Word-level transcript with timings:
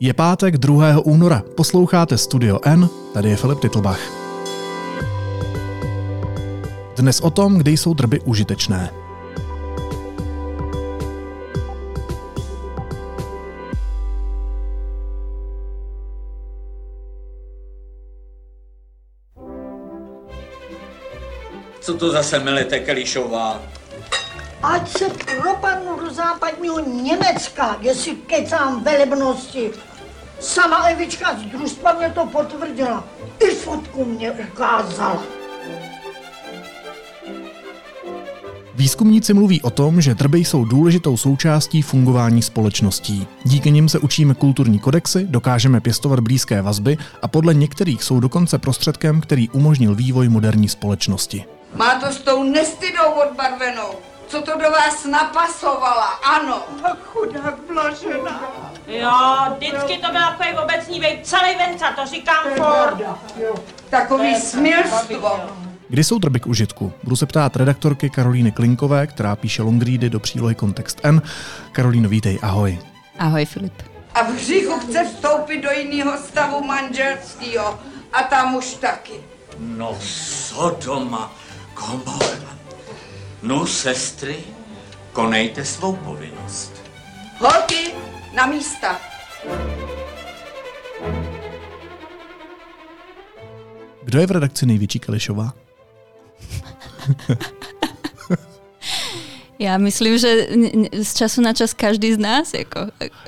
Je 0.00 0.14
pátek 0.14 0.58
2. 0.58 1.00
února, 1.04 1.42
posloucháte 1.56 2.18
Studio 2.18 2.58
N, 2.64 2.88
tady 3.14 3.30
je 3.30 3.36
Filip 3.36 3.60
Titlbach. 3.60 4.00
Dnes 6.96 7.20
o 7.20 7.30
tom, 7.30 7.58
kde 7.58 7.70
jsou 7.70 7.94
drby 7.94 8.20
užitečné. 8.20 8.90
Co 21.80 21.94
to 21.98 22.10
zase 22.10 22.38
melete, 22.38 22.78
Kelišová? 22.78 23.62
Ať 24.62 24.98
se 24.98 25.04
propadnu 25.08 26.00
do 26.00 26.14
západního 26.14 26.80
Německa, 26.80 27.76
jestli 27.80 28.16
kecám 28.16 28.84
velebnosti. 28.84 29.70
Sama 30.40 30.88
Evička 30.88 31.38
z 31.38 31.42
družstva 31.42 31.92
mě 31.92 32.10
to 32.10 32.26
potvrdila. 32.26 33.04
I 33.40 33.46
fotku 33.50 34.04
mě 34.04 34.30
ukázala. 34.30 35.22
Výzkumníci 38.74 39.34
mluví 39.34 39.62
o 39.62 39.70
tom, 39.70 40.00
že 40.00 40.14
drby 40.14 40.38
jsou 40.38 40.64
důležitou 40.64 41.16
součástí 41.16 41.82
fungování 41.82 42.42
společností. 42.42 43.26
Díky 43.44 43.70
nim 43.70 43.88
se 43.88 43.98
učíme 43.98 44.34
kulturní 44.34 44.78
kodexy, 44.78 45.26
dokážeme 45.30 45.80
pěstovat 45.80 46.20
blízké 46.20 46.62
vazby 46.62 46.98
a 47.22 47.28
podle 47.28 47.54
některých 47.54 48.02
jsou 48.02 48.20
dokonce 48.20 48.58
prostředkem, 48.58 49.20
který 49.20 49.48
umožnil 49.48 49.94
vývoj 49.94 50.28
moderní 50.28 50.68
společnosti. 50.68 51.44
Má 51.74 52.00
to 52.00 52.06
s 52.06 52.18
tou 52.18 52.42
nestydou 52.42 53.10
odbarvenou, 53.28 53.88
co 54.26 54.42
to 54.42 54.58
do 54.58 54.70
vás 54.70 55.04
napasovala, 55.04 56.06
ano. 56.06 56.62
Tak 56.82 56.98
chudák 57.04 57.54
Blažena. 57.72 58.42
Jo, 58.86 59.12
vždycky 59.56 59.98
to 59.98 60.12
byl 60.12 60.20
takový 60.20 60.58
obecní 60.58 61.00
vej, 61.00 61.20
celý 61.22 61.56
venca, 61.58 61.92
to 61.92 62.06
říkám 62.06 62.44
furt. 62.56 63.02
Takový 63.90 64.34
smilstvo. 64.40 65.40
Kdy 65.88 66.04
jsou 66.04 66.18
drby 66.18 66.40
k 66.40 66.46
užitku? 66.46 66.92
Budu 67.02 67.16
se 67.16 67.26
ptát 67.26 67.56
redaktorky 67.56 68.10
Karolíny 68.10 68.52
Klinkové, 68.52 69.06
která 69.06 69.36
píše 69.36 69.62
longready 69.62 70.10
do 70.10 70.20
přílohy 70.20 70.54
Kontext 70.54 71.00
N. 71.02 71.22
Karolíno, 71.72 72.08
vítej, 72.08 72.38
ahoj. 72.42 72.78
Ahoj 73.18 73.44
Filip. 73.44 73.82
A 74.14 74.22
v 74.22 74.34
hříchu 74.34 74.80
chce 74.80 75.04
vstoupit 75.04 75.62
do 75.62 75.70
jiného 75.70 76.18
stavu 76.18 76.64
manželského. 76.64 77.80
A 78.12 78.22
tam 78.22 78.54
už 78.54 78.74
taky. 78.74 79.12
No, 79.58 79.96
Sodoma, 80.00 81.32
Gomorra. 81.74 82.56
No, 83.46 83.66
sestry, 83.66 84.36
konejte 85.12 85.64
svou 85.64 85.96
povinnost. 85.96 86.72
Holky, 87.38 87.94
na 88.34 88.46
místa. 88.46 89.00
Kdo 94.02 94.18
je 94.18 94.26
v 94.26 94.30
redakci 94.30 94.66
největší 94.66 94.98
Kališová? 94.98 95.52
Já 99.58 99.78
myslím, 99.78 100.18
že 100.18 100.46
z 101.02 101.14
času 101.14 101.40
na 101.40 101.52
čas 101.52 101.74
každý 101.74 102.14
z 102.14 102.18
nás. 102.18 102.54
Jako, 102.54 102.80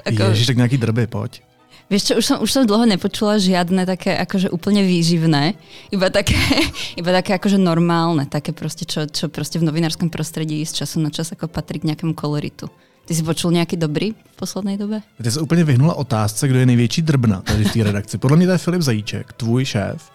ako, 0.04 0.22
Ježiš, 0.22 0.46
tak 0.46 0.56
nějaký 0.56 0.76
drby, 0.76 1.06
pojď. 1.06 1.42
Vieš 1.90 2.12
čo, 2.12 2.12
už 2.20 2.24
som, 2.24 2.36
už 2.44 2.50
som 2.52 2.62
dlho 2.68 2.84
nepočula 2.84 3.40
žiadne 3.40 3.88
také 3.88 4.16
akože 4.16 4.52
úplne 4.52 4.84
výživné, 4.84 5.56
iba 5.90 6.08
také, 6.12 6.36
iba 7.00 7.10
také 7.10 7.34
akože 7.36 7.58
normálne, 7.58 8.28
také 8.28 8.52
proste, 8.52 8.84
čo, 8.84 9.08
čo 9.08 9.28
proste 9.28 9.58
v 9.58 9.66
novinárskom 9.66 10.12
prostredí 10.12 10.62
z 10.64 10.84
času 10.84 11.00
na 11.00 11.10
čas 11.10 11.32
ako 11.32 11.48
patrí 11.48 11.80
k 11.80 11.92
nejakému 11.92 12.14
koloritu. 12.14 12.68
Ty 13.08 13.14
si 13.16 13.22
počul 13.24 13.56
nějaký 13.56 13.76
dobrý 13.76 14.12
v 14.12 14.36
poslednej 14.36 14.76
dobe? 14.76 15.00
Ty 15.22 15.30
se 15.30 15.40
úplně 15.40 15.64
vyhnula 15.64 15.94
otázce, 15.94 16.48
kdo 16.48 16.58
je 16.58 16.66
největší 16.66 17.02
drbna 17.02 17.40
tady 17.40 17.64
v 17.64 17.72
té 17.72 17.84
redakci. 17.84 18.18
Podle 18.18 18.36
mě 18.36 18.46
to 18.46 18.52
je 18.52 18.58
Filip 18.58 18.82
Zajíček, 18.82 19.32
tvůj 19.32 19.64
šéf. 19.64 20.10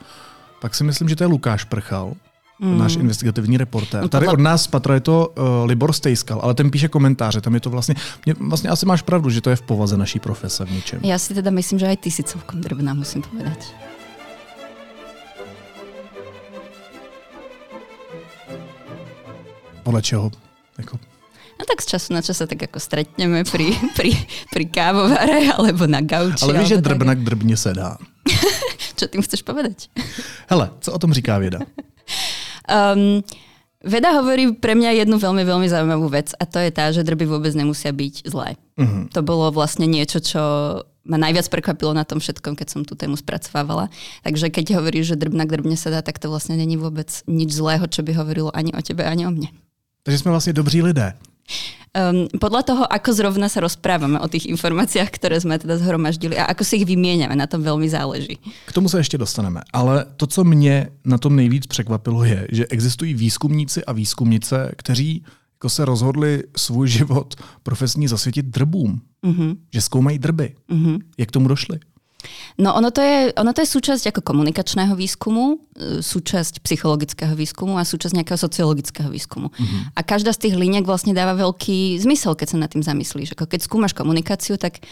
Pak 0.62 0.76
si 0.76 0.84
myslím, 0.84 1.10
že 1.10 1.16
to 1.16 1.24
je 1.24 1.28
Lukáš 1.28 1.64
Prchal, 1.64 2.14
mm. 2.60 2.78
náš 2.78 2.96
investigativní 2.96 3.58
reportér. 3.58 4.02
No 4.02 4.10
Tady 4.10 4.28
od 4.28 4.40
nás 4.40 4.64
z 4.64 4.68
Patra 4.68 4.94
je 4.96 5.02
to 5.02 5.28
uh, 5.28 5.66
Libor 5.66 5.94
Stejskal, 5.94 6.40
ale 6.44 6.54
ten 6.54 6.72
píše 6.72 6.88
komentáře, 6.88 7.42
tam 7.42 7.54
je 7.54 7.60
to 7.60 7.70
vlastně, 7.70 7.96
mě, 8.26 8.36
vlastně 8.40 8.70
asi 8.70 8.86
máš 8.86 9.02
pravdu, 9.02 9.30
že 9.30 9.42
to 9.42 9.50
je 9.50 9.56
v 9.56 9.62
povaze 9.62 9.98
naší 9.98 10.20
profese 10.20 10.66
v 10.66 10.72
něčem. 10.72 11.00
Ja 11.04 11.18
si 11.20 11.34
teda 11.34 11.52
myslím, 11.52 11.80
že 11.80 11.88
aj 11.88 11.98
ty 11.98 12.12
si 12.12 12.24
celkom 12.24 12.62
drbná, 12.62 12.94
musím 12.94 13.22
povedať. 13.22 13.74
Podle 19.84 20.02
čeho? 20.02 20.32
Jako, 20.78 21.00
No 21.60 21.64
tak 21.66 21.82
z 21.82 21.96
času 21.96 22.14
na 22.14 22.22
čas 22.22 22.38
sa 22.38 22.50
tak 22.50 22.66
ako 22.66 22.76
stretneme 22.76 23.46
pri, 23.46 23.72
pri, 23.98 24.12
pri 24.52 24.66
kávovare 24.68 25.54
alebo 25.54 25.86
na 25.88 26.02
gauči. 26.02 26.44
ale 26.44 26.60
víš, 26.60 26.68
že 26.68 26.78
alebo 26.82 27.06
tak. 27.06 27.20
drbně 27.24 27.58
se 27.58 27.74
dá. 27.74 27.98
Čo 29.00 29.08
tým 29.08 29.22
chceš 29.22 29.42
povedať? 29.42 29.90
Hele, 30.48 30.72
co 30.80 30.94
o 30.94 31.00
tom 31.00 31.14
říká 31.14 31.38
věda? 31.38 31.60
Um, 32.68 33.22
veda 33.84 34.16
hovorí 34.16 34.56
pre 34.56 34.76
mňa 34.76 35.04
jednu 35.04 35.20
veľmi, 35.20 35.44
veľmi 35.44 35.68
zaujímavú 35.68 36.08
vec 36.08 36.32
a 36.40 36.44
to 36.48 36.60
je 36.60 36.72
tá, 36.72 36.90
že 36.92 37.04
drby 37.04 37.28
vôbec 37.28 37.52
nemusia 37.52 37.92
byť 37.92 38.28
zlé. 38.28 38.56
Uh-huh. 38.80 39.12
To 39.12 39.22
bolo 39.22 39.52
vlastne 39.52 39.86
niečo, 39.86 40.24
čo 40.24 40.42
ma 41.04 41.20
najviac 41.20 41.52
prekvapilo 41.52 41.92
na 41.92 42.08
tom 42.08 42.24
všetkom, 42.24 42.56
keď 42.56 42.68
som 42.72 42.82
tú 42.88 42.96
tému 42.96 43.20
spracovávala. 43.20 43.92
Takže 44.24 44.48
keď 44.48 44.80
hovoríš, 44.80 45.14
že 45.14 45.20
drbna 45.20 45.44
k 45.44 45.60
drbne 45.60 45.76
sa 45.76 45.92
dá, 45.92 46.00
tak 46.00 46.16
to 46.16 46.32
vlastne 46.32 46.56
není 46.56 46.80
vôbec 46.80 47.12
nič 47.28 47.52
zlého, 47.52 47.84
čo 47.92 48.08
by 48.08 48.16
hovorilo 48.16 48.56
ani 48.56 48.72
o 48.72 48.80
tebe, 48.80 49.04
ani 49.04 49.28
o 49.28 49.32
mne. 49.32 49.52
Takže 50.04 50.20
jsme 50.20 50.32
vlastně 50.32 50.54
dobří 50.54 50.82
lidé. 50.82 51.14
Um, 51.94 52.26
podľa 52.42 52.62
toho, 52.66 52.84
ako 52.90 53.14
zrovna 53.14 53.46
sa 53.54 53.62
rozprávame 53.62 54.18
o 54.18 54.26
tých 54.26 54.50
informáciách, 54.50 55.14
ktoré 55.14 55.38
sme 55.38 55.62
teda 55.62 55.78
zhromaždili 55.78 56.34
a 56.34 56.50
ako 56.50 56.66
si 56.66 56.82
ich 56.82 56.90
vymieňame, 56.90 57.38
na 57.38 57.46
tom 57.46 57.62
veľmi 57.62 57.86
záleží. 57.86 58.42
K 58.66 58.74
tomu 58.74 58.90
se 58.90 58.98
ještě 58.98 59.18
dostaneme. 59.18 59.62
Ale 59.74 60.06
to, 60.18 60.28
co 60.28 60.44
mě 60.44 60.90
na 61.06 61.18
tom 61.18 61.36
nejvíc 61.36 61.68
překvapilo, 61.68 62.24
je, 62.24 62.48
že 62.52 62.66
existují 62.68 63.14
výzkumníci 63.14 63.86
a 63.86 63.94
výzkumnice, 63.94 64.72
kteří 64.78 65.24
jako 65.54 65.70
se 65.70 65.86
rozhodli 65.86 66.44
svůj 66.58 66.88
život 66.88 67.36
profesní 67.64 68.08
zasvětit 68.08 68.46
drbům. 68.46 69.02
Mm-hmm. 69.24 69.58
Že 69.74 69.82
zkoumají 69.82 70.20
drby. 70.20 70.56
Mm-hmm. 70.70 71.00
Jak 71.18 71.30
k 71.30 71.32
tomu 71.32 71.48
došli? 71.48 71.80
No 72.58 72.74
ono 72.74 72.90
to, 72.94 73.02
je, 73.02 73.34
ono 73.36 73.52
to 73.52 73.62
je 73.64 73.70
súčasť 73.70 74.14
ako 74.14 74.22
komunikačného 74.22 74.94
výskumu, 74.94 75.58
e, 75.74 76.00
súčasť 76.02 76.62
psychologického 76.62 77.34
výskumu 77.34 77.80
a 77.80 77.88
súčasť 77.88 78.14
nejakého 78.20 78.40
sociologického 78.40 79.10
výskumu. 79.10 79.50
Mm-hmm. 79.50 79.98
A 79.98 80.00
každá 80.06 80.36
z 80.36 80.50
tých 80.50 80.56
líniek 80.60 80.86
vlastne 80.86 81.16
dáva 81.16 81.34
veľký 81.34 81.98
zmysel, 82.02 82.38
keď 82.38 82.48
sa 82.54 82.58
nad 82.62 82.70
tým 82.70 82.86
zamyslíš. 82.86 83.34
Ako 83.34 83.50
keď 83.50 83.66
skúmaš 83.66 83.98
komunikáciu, 83.98 84.60
tak 84.60 84.84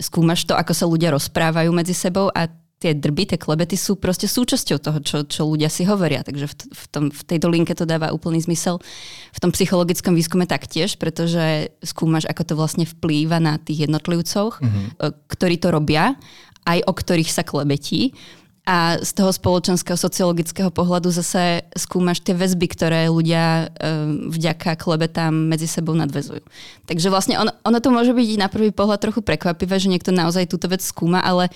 skúmaš 0.00 0.48
to, 0.48 0.56
ako 0.56 0.72
sa 0.72 0.88
ľudia 0.88 1.12
rozprávajú 1.12 1.70
medzi 1.70 1.92
sebou 1.92 2.32
a 2.32 2.48
tie 2.82 2.98
drby, 2.98 3.30
tie 3.30 3.38
klebety 3.38 3.78
sú 3.78 3.94
proste 3.94 4.26
súčasťou 4.26 4.82
toho, 4.82 4.98
čo, 4.98 5.22
čo 5.22 5.46
ľudia 5.46 5.70
si 5.70 5.86
hovoria. 5.86 6.26
Takže 6.26 6.50
v, 6.50 6.54
v, 6.74 6.84
tom, 6.90 7.04
v 7.14 7.22
tejto 7.22 7.46
linke 7.46 7.78
to 7.78 7.86
dáva 7.86 8.10
úplný 8.10 8.42
zmysel. 8.42 8.82
V 9.30 9.38
tom 9.38 9.54
psychologickom 9.54 10.18
výskume 10.18 10.50
taktiež, 10.50 10.98
pretože 10.98 11.70
skúmaš, 11.86 12.26
ako 12.26 12.42
to 12.42 12.54
vlastne 12.58 12.82
vplýva 12.82 13.38
na 13.38 13.62
tých 13.62 13.86
jednotlivcoch, 13.86 14.58
mm-hmm. 14.58 14.86
ktorí 15.30 15.62
to 15.62 15.70
robia, 15.70 16.18
aj 16.66 16.82
o 16.82 16.92
ktorých 16.92 17.30
sa 17.30 17.46
klebetí. 17.46 18.18
A 18.62 18.94
z 19.02 19.18
toho 19.18 19.34
spoločenského 19.34 19.98
sociologického 19.98 20.70
pohľadu 20.70 21.10
zase 21.10 21.66
skúmaš 21.74 22.22
tie 22.22 22.30
väzby, 22.30 22.70
ktoré 22.70 23.10
ľudia 23.10 23.66
um, 23.74 24.30
vďaka 24.30 24.78
klebetám 24.78 25.34
medzi 25.34 25.66
sebou 25.66 25.98
nadvezujú. 25.98 26.46
Takže 26.86 27.10
vlastne 27.10 27.42
ono, 27.42 27.50
ono 27.66 27.78
to 27.82 27.90
môže 27.90 28.14
byť 28.14 28.38
na 28.38 28.46
prvý 28.46 28.70
pohľad 28.70 29.02
trochu 29.02 29.18
prekvapivé, 29.18 29.82
že 29.82 29.90
niekto 29.90 30.14
naozaj 30.14 30.46
túto 30.46 30.70
vec 30.70 30.78
skúma, 30.78 31.18
ale 31.26 31.50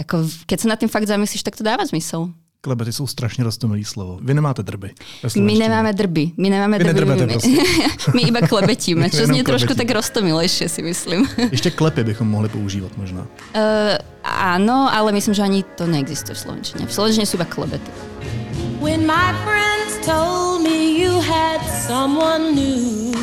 ako, 0.00 0.24
keď 0.48 0.58
sa 0.60 0.68
nad 0.72 0.78
tým 0.80 0.88
fakt 0.88 1.06
zamyslíš, 1.06 1.44
tak 1.44 1.56
to 1.56 1.64
dáva 1.64 1.84
zmysel. 1.84 2.32
Klebety 2.60 2.92
jsou 2.92 3.06
strašně 3.06 3.44
roztomilý 3.44 3.84
slovo. 3.84 4.18
Vy 4.22 4.34
nemáte 4.34 4.62
drby. 4.62 4.90
My 5.36 5.54
nemáme 5.54 5.92
drby. 5.92 6.32
My 6.36 6.50
nemáme 6.50 6.78
Vy 6.78 6.84
drby. 6.84 7.16
my, 7.16 7.26
prostě. 7.32 7.48
my 8.14 8.20
iba 8.20 8.40
klebetíme, 8.40 9.10
čo 9.16 9.24
znie 9.26 9.44
trošku 9.44 9.72
tak 9.74 9.88
roztomilejšie, 9.90 10.68
si 10.68 10.82
myslím. 10.82 11.28
Ještě 11.50 11.70
klepy 11.70 12.04
bychom 12.04 12.28
mohli 12.28 12.48
používat 12.48 12.92
možná. 12.96 13.20
Uh, 13.56 13.96
áno, 14.24 14.92
ale 14.92 15.12
myslím, 15.12 15.34
že 15.34 15.42
ani 15.42 15.64
to 15.76 15.86
neexistuje 15.88 16.36
v 16.36 16.38
slovenčine. 16.38 16.84
V 16.86 16.92
slovenčine 16.92 17.24
sú 17.24 17.40
iba 17.40 17.48
klebety. 17.48 17.90
When 18.80 19.08
my 19.08 19.32
friends 19.44 19.96
told 20.04 20.60
me 20.60 21.00
you 21.00 21.16
had 21.20 21.64
someone 21.88 22.52
new, 22.52 23.16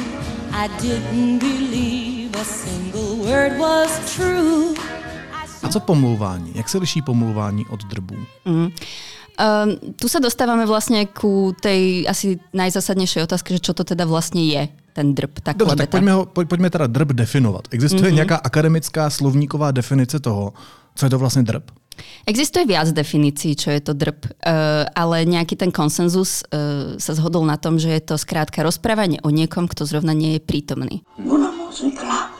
I 0.50 0.66
didn't 0.81 1.40
believe 1.46 2.34
a 2.34 2.46
single 2.46 3.22
word 3.22 3.62
was 3.62 3.94
true. 4.18 4.74
A 5.68 5.69
co 5.69 5.80
pomluvání? 5.80 6.52
Jak 6.56 6.69
se 6.69 6.78
liší 6.78 7.02
pomluvání 7.02 7.66
od 7.69 7.84
drbů? 7.84 8.16
Um, 8.48 9.94
tu 10.00 10.08
sa 10.10 10.18
dostávame 10.18 10.66
vlastne 10.66 11.06
ku 11.06 11.54
tej 11.62 12.10
asi 12.10 12.42
najzásadnejšej 12.58 13.28
otázke, 13.28 13.54
že 13.54 13.62
čo 13.62 13.75
to 13.75 13.84
teda 13.84 14.08
vlastne 14.08 14.42
je, 14.42 14.66
ten 14.98 15.14
drb, 15.14 15.44
tá 15.44 15.54
Dobře, 15.54 15.75
tak 15.75 15.94
pojďme, 15.94 16.12
ho, 16.12 16.25
poj- 16.25 16.48
pojďme 16.48 16.69
teda 16.69 16.88
drb 16.88 17.14
definovat. 17.14 17.68
Existuje 17.69 18.10
mm-hmm. 18.10 18.16
nějaká 18.16 18.36
akademická 18.36 19.10
slovníková 19.10 19.72
definice 19.72 20.19
toho, 20.19 20.54
co 20.96 21.06
je 21.06 21.10
to 21.10 21.19
vlastně 21.19 21.44
drb? 21.44 21.64
Existuje 22.25 22.66
viac 22.66 22.92
definícií, 22.92 23.56
čo 23.56 23.72
je 23.72 23.81
to 23.81 23.94
drb, 23.94 24.25
uh, 24.25 24.31
ale 24.96 25.25
nejaký 25.25 25.54
ten 25.60 25.70
konsenzus 25.70 26.42
uh, 26.48 26.96
sa 26.98 27.13
zhodol 27.13 27.46
na 27.46 27.58
tom, 27.58 27.78
že 27.78 27.90
je 27.92 28.02
to 28.02 28.16
skrátka 28.18 28.63
rozprávanie 28.63 29.20
o 29.22 29.30
niekom, 29.30 29.68
kto 29.68 29.86
zrovna 29.86 30.18
nie 30.18 30.34
je 30.34 30.42
prítomný. 30.42 31.04
Ona 31.20 31.52
mu 31.52 31.70
řekla, 31.70 32.31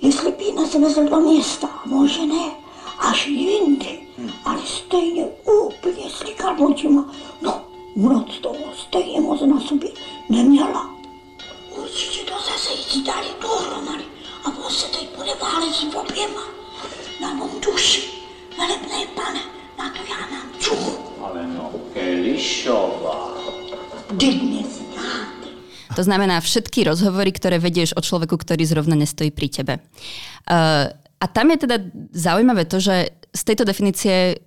jestli 0.00 0.38
nás 0.68 0.74
vezl 0.74 1.08
do 1.10 1.20
města, 1.20 1.68
může 1.86 2.26
ne? 2.26 2.67
Až 2.98 3.26
jindy, 3.26 3.98
ale 4.44 4.60
stejně 4.66 5.24
úplně 5.44 6.10
slikal 6.10 6.56
očima. 6.66 7.14
No, 7.42 7.64
noc 7.96 8.38
toho 8.38 8.74
stejně 8.76 9.20
moc 9.20 9.40
na 9.40 9.60
sobě 9.60 9.90
neměla. 10.28 10.90
Určitě 11.82 12.24
to 12.24 12.34
zase 12.34 12.72
jí 12.74 13.04
dali 13.04 13.26
dohromady 13.42 14.04
a 14.44 14.48
on 14.66 14.70
se 14.70 14.86
teď 14.86 15.08
bude 15.16 15.30
válet 15.42 15.74
s 15.74 15.82
oběma. 15.94 16.42
Na 17.20 17.34
mou 17.34 17.50
duši, 17.60 18.02
velebné 18.58 19.06
pane, 19.14 19.40
na 19.78 19.88
to 19.90 19.98
já 20.10 20.26
mám 20.30 20.48
čuchu. 20.58 20.92
Ale 21.22 21.46
no, 21.46 21.70
Kelišová. 21.94 23.34
Vždyť 24.10 24.42
mě 24.42 24.62
znáte. 24.64 25.48
To 25.96 26.02
znamená 26.04 26.40
všetky 26.40 26.86
rozhovory, 26.86 27.34
ktoré 27.34 27.58
vedieš 27.58 27.98
o 27.98 28.00
človeku, 28.00 28.38
ktorý 28.38 28.62
zrovna 28.62 28.94
nestojí 28.94 29.34
pri 29.34 29.48
tebe. 29.50 29.74
Uh, 30.46 30.94
a 31.18 31.24
tam 31.26 31.50
je 31.50 31.58
teda 31.66 31.76
zaujímavé 32.14 32.64
to, 32.64 32.78
že 32.78 33.10
z 33.34 33.42
tejto 33.42 33.66
definície 33.66 34.38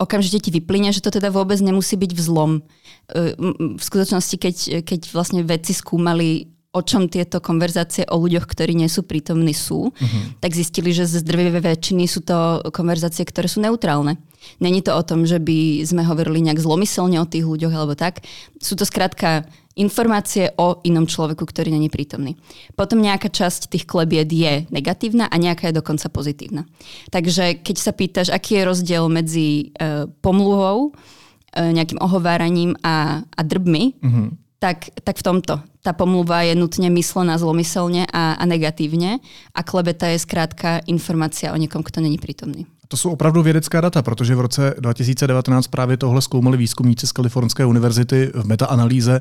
okamžite 0.00 0.48
ti 0.48 0.50
vyplyne, 0.50 0.94
že 0.94 1.04
to 1.04 1.12
teda 1.12 1.28
vôbec 1.28 1.60
nemusí 1.60 1.98
byť 1.98 2.12
vzlom. 2.16 2.64
M- 3.12 3.76
v 3.76 3.82
skutočnosti, 3.82 4.36
keď, 4.40 4.56
keď 4.86 5.00
vlastne 5.12 5.44
vedci 5.44 5.76
skúmali 5.76 6.48
o 6.70 6.80
čom 6.86 7.10
tieto 7.10 7.42
konverzácie 7.42 8.06
o 8.06 8.16
ľuďoch, 8.22 8.46
ktorí 8.46 8.78
nie 8.78 8.86
sú 8.86 9.02
prítomní 9.02 9.50
sú, 9.50 9.90
uh-huh. 9.90 10.22
tak 10.38 10.54
zistili, 10.54 10.94
že 10.94 11.02
z 11.02 11.26
drvivej 11.26 11.66
väčšiny 11.66 12.06
sú 12.06 12.22
to 12.22 12.62
konverzácie, 12.70 13.26
ktoré 13.26 13.50
sú 13.50 13.58
neutrálne. 13.58 14.22
Není 14.62 14.86
to 14.86 14.94
o 14.94 15.02
tom, 15.02 15.26
že 15.26 15.42
by 15.42 15.82
sme 15.82 16.06
hovorili 16.06 16.38
nejak 16.46 16.62
zlomyselne 16.62 17.18
o 17.18 17.26
tých 17.26 17.42
ľuďoch 17.42 17.74
alebo 17.74 17.98
tak. 17.98 18.22
Sú 18.62 18.78
to 18.78 18.86
skrátka 18.86 19.50
informácie 19.78 20.50
o 20.58 20.82
inom 20.82 21.06
človeku, 21.06 21.46
ktorý 21.46 21.70
není 21.70 21.86
prítomný. 21.86 22.34
Potom 22.74 22.98
nejaká 22.98 23.30
časť 23.30 23.70
tých 23.70 23.86
klebiet 23.86 24.26
je 24.26 24.66
negatívna 24.74 25.30
a 25.30 25.36
nejaká 25.38 25.70
je 25.70 25.78
dokonca 25.78 26.10
pozitívna. 26.10 26.66
Takže 27.14 27.62
keď 27.62 27.76
sa 27.78 27.92
pýtaš, 27.94 28.28
aký 28.34 28.58
je 28.58 28.66
rozdiel 28.66 29.04
medzi 29.06 29.70
uh, 29.78 30.10
pomluvou, 30.20 30.90
uh, 30.90 31.70
nejakým 31.70 32.02
ohováraním 32.02 32.74
a, 32.82 33.22
a 33.22 33.40
drbmi, 33.46 33.94
uh-huh. 34.02 34.28
tak, 34.58 34.90
tak 35.06 35.22
v 35.22 35.26
tomto. 35.26 35.54
Tá 35.80 35.96
pomluva 35.96 36.44
je 36.44 36.58
nutne 36.58 36.92
myslená 36.92 37.40
zlomyselne 37.40 38.04
a, 38.10 38.36
a 38.36 38.44
negatívne 38.44 39.22
a 39.54 39.60
klebeta 39.64 40.12
je 40.12 40.18
skrátka 40.20 40.84
informácia 40.90 41.54
o 41.54 41.56
někom, 41.56 41.80
kto 41.80 42.04
není 42.04 42.18
prítomný. 42.18 42.66
To 42.90 42.96
jsou 42.96 43.10
opravdu 43.10 43.42
vědecká 43.42 43.80
data, 43.80 44.02
protože 44.02 44.34
v 44.34 44.40
roce 44.40 44.74
2019 44.78 45.66
právě 45.66 45.96
tohle 45.96 46.22
zkoumali 46.22 46.56
výzkumníci 46.56 47.06
z 47.06 47.12
Kalifornské 47.12 47.66
univerzity 47.66 48.30
v 48.34 48.46
metaanalýze 48.46 49.20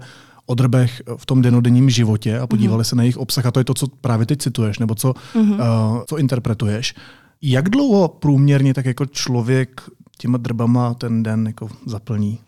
o 0.50 0.54
drbech 0.56 1.01
v 1.18 1.25
tom 1.25 1.42
denodenním 1.42 1.90
životě 1.90 2.40
a 2.40 2.48
podívali 2.48 2.81
mm-hmm. 2.81 2.90
se 2.90 2.96
na 2.96 3.04
jejich 3.04 3.18
obsah 3.18 3.46
a 3.46 3.51
to 3.51 3.60
je 3.60 3.63
to, 3.63 3.74
co 3.74 3.88
právě 4.01 4.25
teď 4.25 4.40
cituješ, 4.40 4.80
nebo 4.80 4.96
co, 4.96 5.13
mm-hmm. 5.13 5.54
uh, 5.54 6.04
co 6.10 6.18
interpretuješ. 6.18 6.94
Jak 7.42 7.69
dlouho 7.69 8.07
průměrně 8.07 8.74
tak 8.74 8.86
jako 8.86 9.06
člověk 9.06 9.81
těma 10.18 10.38
drbama 10.38 10.94
ten 10.94 11.24
den 11.24 11.48
jako 11.48 11.69
zaplní? 11.86 12.40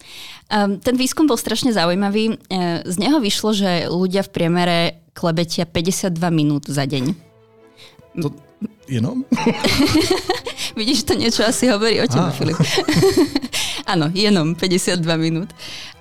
Um, 0.65 0.80
ten 0.80 0.98
výskum 0.98 1.27
bol 1.27 1.38
strašne 1.38 1.71
zaujímavý. 1.71 2.36
Z 2.86 2.95
neho 3.00 3.24
vyšlo, 3.24 3.56
že 3.56 3.88
ľudia 3.88 4.27
v 4.27 4.30
priemere 4.36 4.77
klebetia 5.15 5.63
52 5.63 6.12
minút 6.27 6.68
za 6.68 6.83
deň. 6.83 7.15
To 8.19 8.36
jenom? 8.92 9.24
Vidíš, 10.80 11.03
to 11.03 11.13
niečo 11.15 11.48
asi 11.48 11.71
hovorí 11.71 12.03
o 12.03 12.07
tebe. 12.07 12.31
Filip. 12.36 12.59
Áno, 13.85 14.09
jenom 14.13 14.53
52 14.53 15.01
minút. 15.17 15.49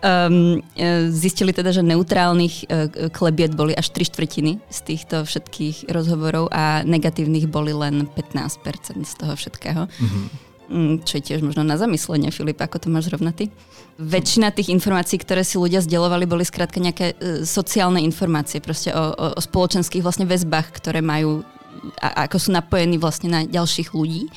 Um, 0.00 0.64
zistili 1.12 1.52
teda, 1.52 1.76
že 1.76 1.84
neutrálnych 1.84 2.54
e, 2.64 3.10
klebiet 3.12 3.52
boli 3.52 3.76
až 3.76 3.92
3 3.92 4.08
štvrtiny 4.08 4.56
z 4.72 4.78
týchto 4.80 5.28
všetkých 5.28 5.92
rozhovorov 5.92 6.48
a 6.48 6.80
negatívnych 6.88 7.44
boli 7.48 7.76
len 7.76 8.08
15% 8.08 9.04
z 9.04 9.14
toho 9.20 9.36
všetkého. 9.36 9.84
Mm-hmm. 9.86 10.26
Čo 11.02 11.18
je 11.18 11.26
tiež 11.26 11.40
možno 11.42 11.66
na 11.66 11.74
zamyslenie, 11.74 12.30
Filip, 12.30 12.62
ako 12.62 12.78
to 12.78 12.88
máš 12.88 13.10
zrovna 13.10 13.34
ty? 13.34 13.50
Väčšina 14.00 14.54
tých 14.54 14.70
informácií, 14.72 15.18
ktoré 15.18 15.44
si 15.44 15.58
ľudia 15.58 15.82
zdieľovali, 15.82 16.24
boli 16.24 16.46
skrátka 16.46 16.80
nejaké 16.80 17.12
e, 17.18 17.44
sociálne 17.44 18.00
informácie, 18.00 18.64
proste 18.64 18.94
o, 18.94 19.12
o, 19.12 19.26
o 19.36 19.40
spoločenských 19.40 20.00
vlastne 20.00 20.24
väzbách, 20.24 20.72
ktoré 20.72 21.04
majú 21.04 21.44
a, 22.00 22.26
ako 22.28 22.36
sú 22.38 22.50
napojení 22.52 22.96
vlastne 23.00 23.28
na 23.30 23.40
ďalších 23.46 23.92
ľudí. 23.96 24.28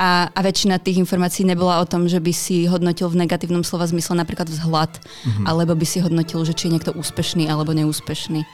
A, 0.00 0.32
a 0.32 0.40
väčšina 0.40 0.80
tých 0.80 0.96
informácií 0.96 1.44
nebola 1.44 1.76
o 1.76 1.84
tom, 1.84 2.08
že 2.08 2.24
by 2.24 2.32
si 2.32 2.64
hodnotil 2.64 3.12
v 3.12 3.20
negatívnom 3.20 3.60
slova 3.60 3.84
zmysle 3.84 4.16
napríklad 4.16 4.48
vzhľad, 4.48 4.96
mm-hmm. 4.96 5.44
alebo 5.44 5.76
by 5.76 5.84
si 5.84 6.00
hodnotil, 6.00 6.40
že 6.48 6.56
či 6.56 6.72
je 6.72 6.80
niekto 6.80 6.96
úspešný 6.96 7.44
alebo 7.52 7.76
neúspešný. 7.76 8.48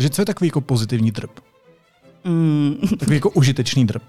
Takže 0.00 0.10
co 0.10 0.22
je 0.22 0.26
takový 0.26 0.48
jako 0.48 0.60
pozitivní 0.60 1.12
drb? 1.12 1.30
Mm. 2.24 2.80
Takový 2.98 3.16
jako 3.16 3.30
užitečný 3.30 3.86
drb. 3.86 4.02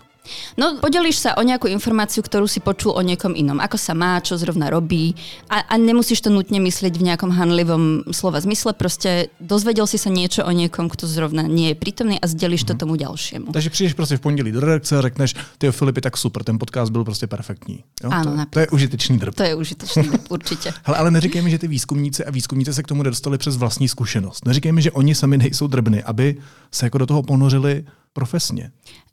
No, 0.58 0.78
podelíš 0.78 1.18
sa 1.18 1.34
o 1.34 1.42
nejakú 1.42 1.66
informáciu, 1.66 2.22
ktorú 2.22 2.46
si 2.46 2.62
počul 2.62 2.94
o 2.94 3.02
niekom 3.02 3.34
inom. 3.34 3.58
Ako 3.58 3.78
sa 3.78 3.98
má, 3.98 4.22
čo 4.22 4.38
zrovna 4.38 4.70
robí. 4.70 5.18
A, 5.50 5.66
a 5.66 5.76
nemusíš 5.82 6.22
to 6.22 6.30
nutne 6.30 6.62
myslieť 6.62 6.94
v 6.94 7.06
nejakom 7.10 7.32
hanlivom 7.34 8.14
slova 8.14 8.38
zmysle. 8.38 8.78
Proste 8.78 9.34
dozvedel 9.42 9.90
si 9.90 9.98
sa 9.98 10.14
niečo 10.14 10.46
o 10.46 10.52
niekom, 10.54 10.88
kto 10.94 11.10
zrovna 11.10 11.42
nie 11.42 11.74
je 11.74 11.76
prítomný 11.76 12.16
a 12.22 12.26
zdelíš 12.30 12.70
to 12.70 12.74
tomu 12.78 12.96
ďalšiemu. 12.96 13.52
Takže 13.52 13.70
přijdeš 13.70 13.94
prostě 13.94 14.18
v 14.18 14.22
pondělí 14.22 14.52
do 14.52 14.60
redakce 14.60 14.98
a 14.98 15.02
řekneš, 15.02 15.36
ty 15.58 15.72
Filip 15.72 15.96
je 15.96 16.02
tak 16.02 16.18
super, 16.18 16.44
ten 16.44 16.60
podcast 16.60 16.92
byl 16.92 17.04
prostě 17.04 17.28
perfektní. 17.28 17.84
Jo? 18.04 18.10
Áno, 18.12 18.24
to, 18.24 18.38
napríklad. 18.38 18.54
to 18.54 18.60
je 18.60 18.68
užitečný 18.68 19.18
drb. 19.18 19.36
To 19.42 19.44
je 19.44 19.56
užitočný, 19.56 20.10
určite. 20.30 20.74
Hele, 20.84 20.98
ale 20.98 21.12
neříkej 21.12 21.42
mi, 21.42 21.52
že 21.52 21.60
ty 21.60 21.68
výzkumníci 21.68 22.26
a 22.26 22.32
výzkumnice 22.32 22.74
se 22.74 22.84
k 22.84 22.88
tomu 22.88 23.04
nedostali 23.04 23.38
přes 23.38 23.58
vlastní 23.58 23.88
zkušenost. 23.88 24.46
Neříkej 24.46 24.72
mi, 24.72 24.82
že 24.82 24.92
oni 24.92 25.16
sami 25.16 25.38
nejsou 25.38 25.68
drbny, 25.68 26.04
aby 26.04 26.38
se 26.72 26.86
jako 26.86 26.98
do 26.98 27.06
toho 27.06 27.24
ponořili 27.24 27.86
profesně. 28.14 28.72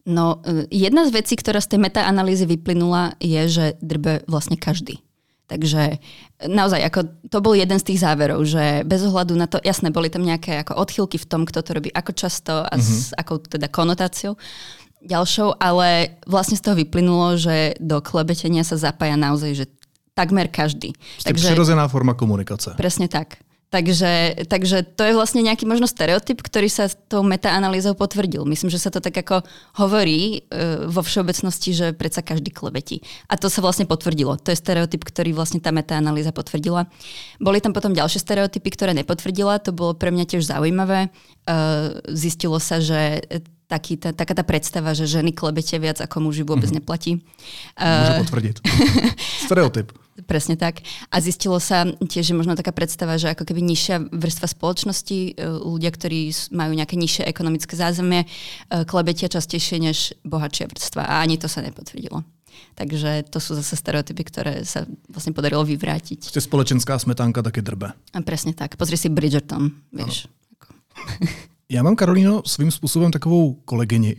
No, 0.09 0.41
e, 0.41 0.65
jedna 0.73 1.05
z 1.05 1.13
vecí, 1.13 1.37
ktorá 1.37 1.61
z 1.61 1.77
tej 1.77 1.85
metaanalýzy 1.85 2.49
vyplynula, 2.49 3.21
je, 3.21 3.43
že 3.45 3.67
drbe 3.85 4.25
vlastne 4.25 4.57
každý. 4.57 5.05
Takže 5.49 6.01
naozaj, 6.45 6.81
ako, 6.89 7.01
to 7.29 7.39
bol 7.41 7.57
jeden 7.57 7.77
z 7.81 7.93
tých 7.93 8.05
záverov, 8.05 8.45
že 8.45 8.85
bez 8.85 9.01
ohľadu 9.05 9.33
na 9.37 9.49
to, 9.49 9.61
jasné, 9.65 9.89
boli 9.89 10.13
tam 10.13 10.25
nejaké 10.25 10.61
ako 10.61 10.77
odchylky 10.77 11.17
v 11.17 11.29
tom, 11.29 11.49
kto 11.49 11.65
to 11.65 11.73
robí 11.73 11.89
ako 11.93 12.13
často 12.13 12.69
a 12.69 12.73
mm-hmm. 12.77 12.85
s 12.85 13.17
akou 13.17 13.41
teda 13.41 13.69
konotáciou 13.69 14.37
ďalšou, 15.05 15.57
ale 15.63 16.19
vlastne 16.27 16.59
z 16.59 16.63
toho 16.65 16.77
vyplynulo, 16.77 17.39
že 17.39 17.79
do 17.79 18.03
klebetenia 18.03 18.67
sa 18.67 18.75
zapája 18.75 19.15
naozaj, 19.15 19.51
že 19.55 19.65
takmer 20.15 20.51
každý. 20.51 20.93
Takže 21.23 21.55
přirozená 21.55 21.87
forma 21.89 22.19
komunikace. 22.19 22.75
Presne 22.75 23.07
tak. 23.07 23.39
Takže, 23.69 24.45
takže 24.49 24.81
to 24.97 25.05
je 25.05 25.13
vlastne 25.13 25.45
nejaký 25.45 25.69
možno 25.69 25.85
stereotyp, 25.85 26.41
ktorý 26.41 26.73
sa 26.73 26.89
tou 26.89 27.21
metaanalýzou 27.21 27.93
potvrdil. 27.93 28.49
Myslím, 28.49 28.73
že 28.73 28.81
sa 28.81 28.89
to 28.89 29.05
tak 29.05 29.13
ako 29.13 29.45
hovorí 29.77 30.41
e, 30.49 30.89
vo 30.89 31.05
všeobecnosti, 31.05 31.77
že 31.77 31.87
predsa 31.93 32.25
každý 32.25 32.49
klebetí. 32.49 33.05
A 33.29 33.37
to 33.37 33.53
sa 33.53 33.61
vlastne 33.61 33.85
potvrdilo. 33.85 34.41
To 34.41 34.49
je 34.49 34.57
stereotyp, 34.57 35.05
ktorý 35.05 35.37
vlastne 35.37 35.61
tá 35.61 35.69
metaanalýza 35.69 36.33
potvrdila. 36.33 36.89
Boli 37.37 37.61
tam 37.61 37.77
potom 37.77 37.93
ďalšie 37.93 38.25
stereotypy, 38.25 38.73
ktoré 38.73 38.97
nepotvrdila. 38.97 39.61
To 39.61 39.77
bolo 39.77 39.93
pre 39.93 40.17
mňa 40.17 40.25
tiež 40.25 40.49
zaujímavé. 40.49 41.13
E, 41.45 41.57
zistilo 42.17 42.57
sa, 42.65 42.81
že 42.81 43.21
taký, 43.69 44.01
tá, 44.01 44.17
taká 44.17 44.33
tá 44.33 44.49
predstava, 44.49 44.97
že 44.97 45.05
ženy 45.05 45.37
klebete 45.37 45.77
viac 45.77 46.01
ako 46.01 46.25
muži 46.25 46.41
vôbec 46.41 46.73
mm-hmm. 46.73 46.81
neplatí. 46.81 47.21
Můžu 47.77 48.13
E, 48.17 48.19
potvrdit. 48.25 48.57
Stereotyp. 49.45 49.93
Presne 50.27 50.59
tak. 50.59 50.83
A 51.13 51.21
zistilo 51.21 51.61
sa 51.63 51.87
tiež, 51.87 52.33
že 52.33 52.35
možno 52.35 52.59
taká 52.59 52.75
predstava, 52.75 53.15
že 53.21 53.31
ako 53.31 53.47
keby 53.47 53.63
nižšia 53.63 54.11
vrstva 54.11 54.51
spoločnosti, 54.51 55.19
e, 55.31 55.33
ľudia, 55.47 55.95
ktorí 55.95 56.35
majú 56.51 56.73
nejaké 56.75 56.99
nižšie 56.99 57.23
ekonomické 57.29 57.79
zázemie, 57.79 58.25
e, 58.25 58.27
klebetia 58.83 59.31
častejšie 59.31 59.79
než 59.79 60.19
bohatšia 60.27 60.67
vrstva. 60.67 61.07
A 61.07 61.23
ani 61.23 61.39
to 61.39 61.47
sa 61.47 61.63
nepotvrdilo. 61.63 62.27
Takže 62.75 63.31
to 63.31 63.39
sú 63.39 63.55
zase 63.55 63.75
stereotypy, 63.79 64.23
ktoré 64.27 64.53
sa 64.67 64.87
vlastne 65.11 65.35
podarilo 65.35 65.65
vyvrátiť. 65.65 66.19
Prostě 66.19 66.41
společenská 66.41 66.99
smetánka 66.99 67.43
taky 67.43 67.63
drbe. 67.63 67.93
A 68.15 68.21
presne 68.21 68.55
tak. 68.55 68.77
Pozri 68.77 68.97
si 68.97 69.09
Bridgerton, 69.09 69.71
vieš. 69.93 70.27
Já 71.69 71.83
mám, 71.83 71.97
Karolíno, 71.97 72.43
svým 72.47 72.71
způsobem 72.71 73.11
takovou 73.11 73.55
kolegyni. 73.65 74.17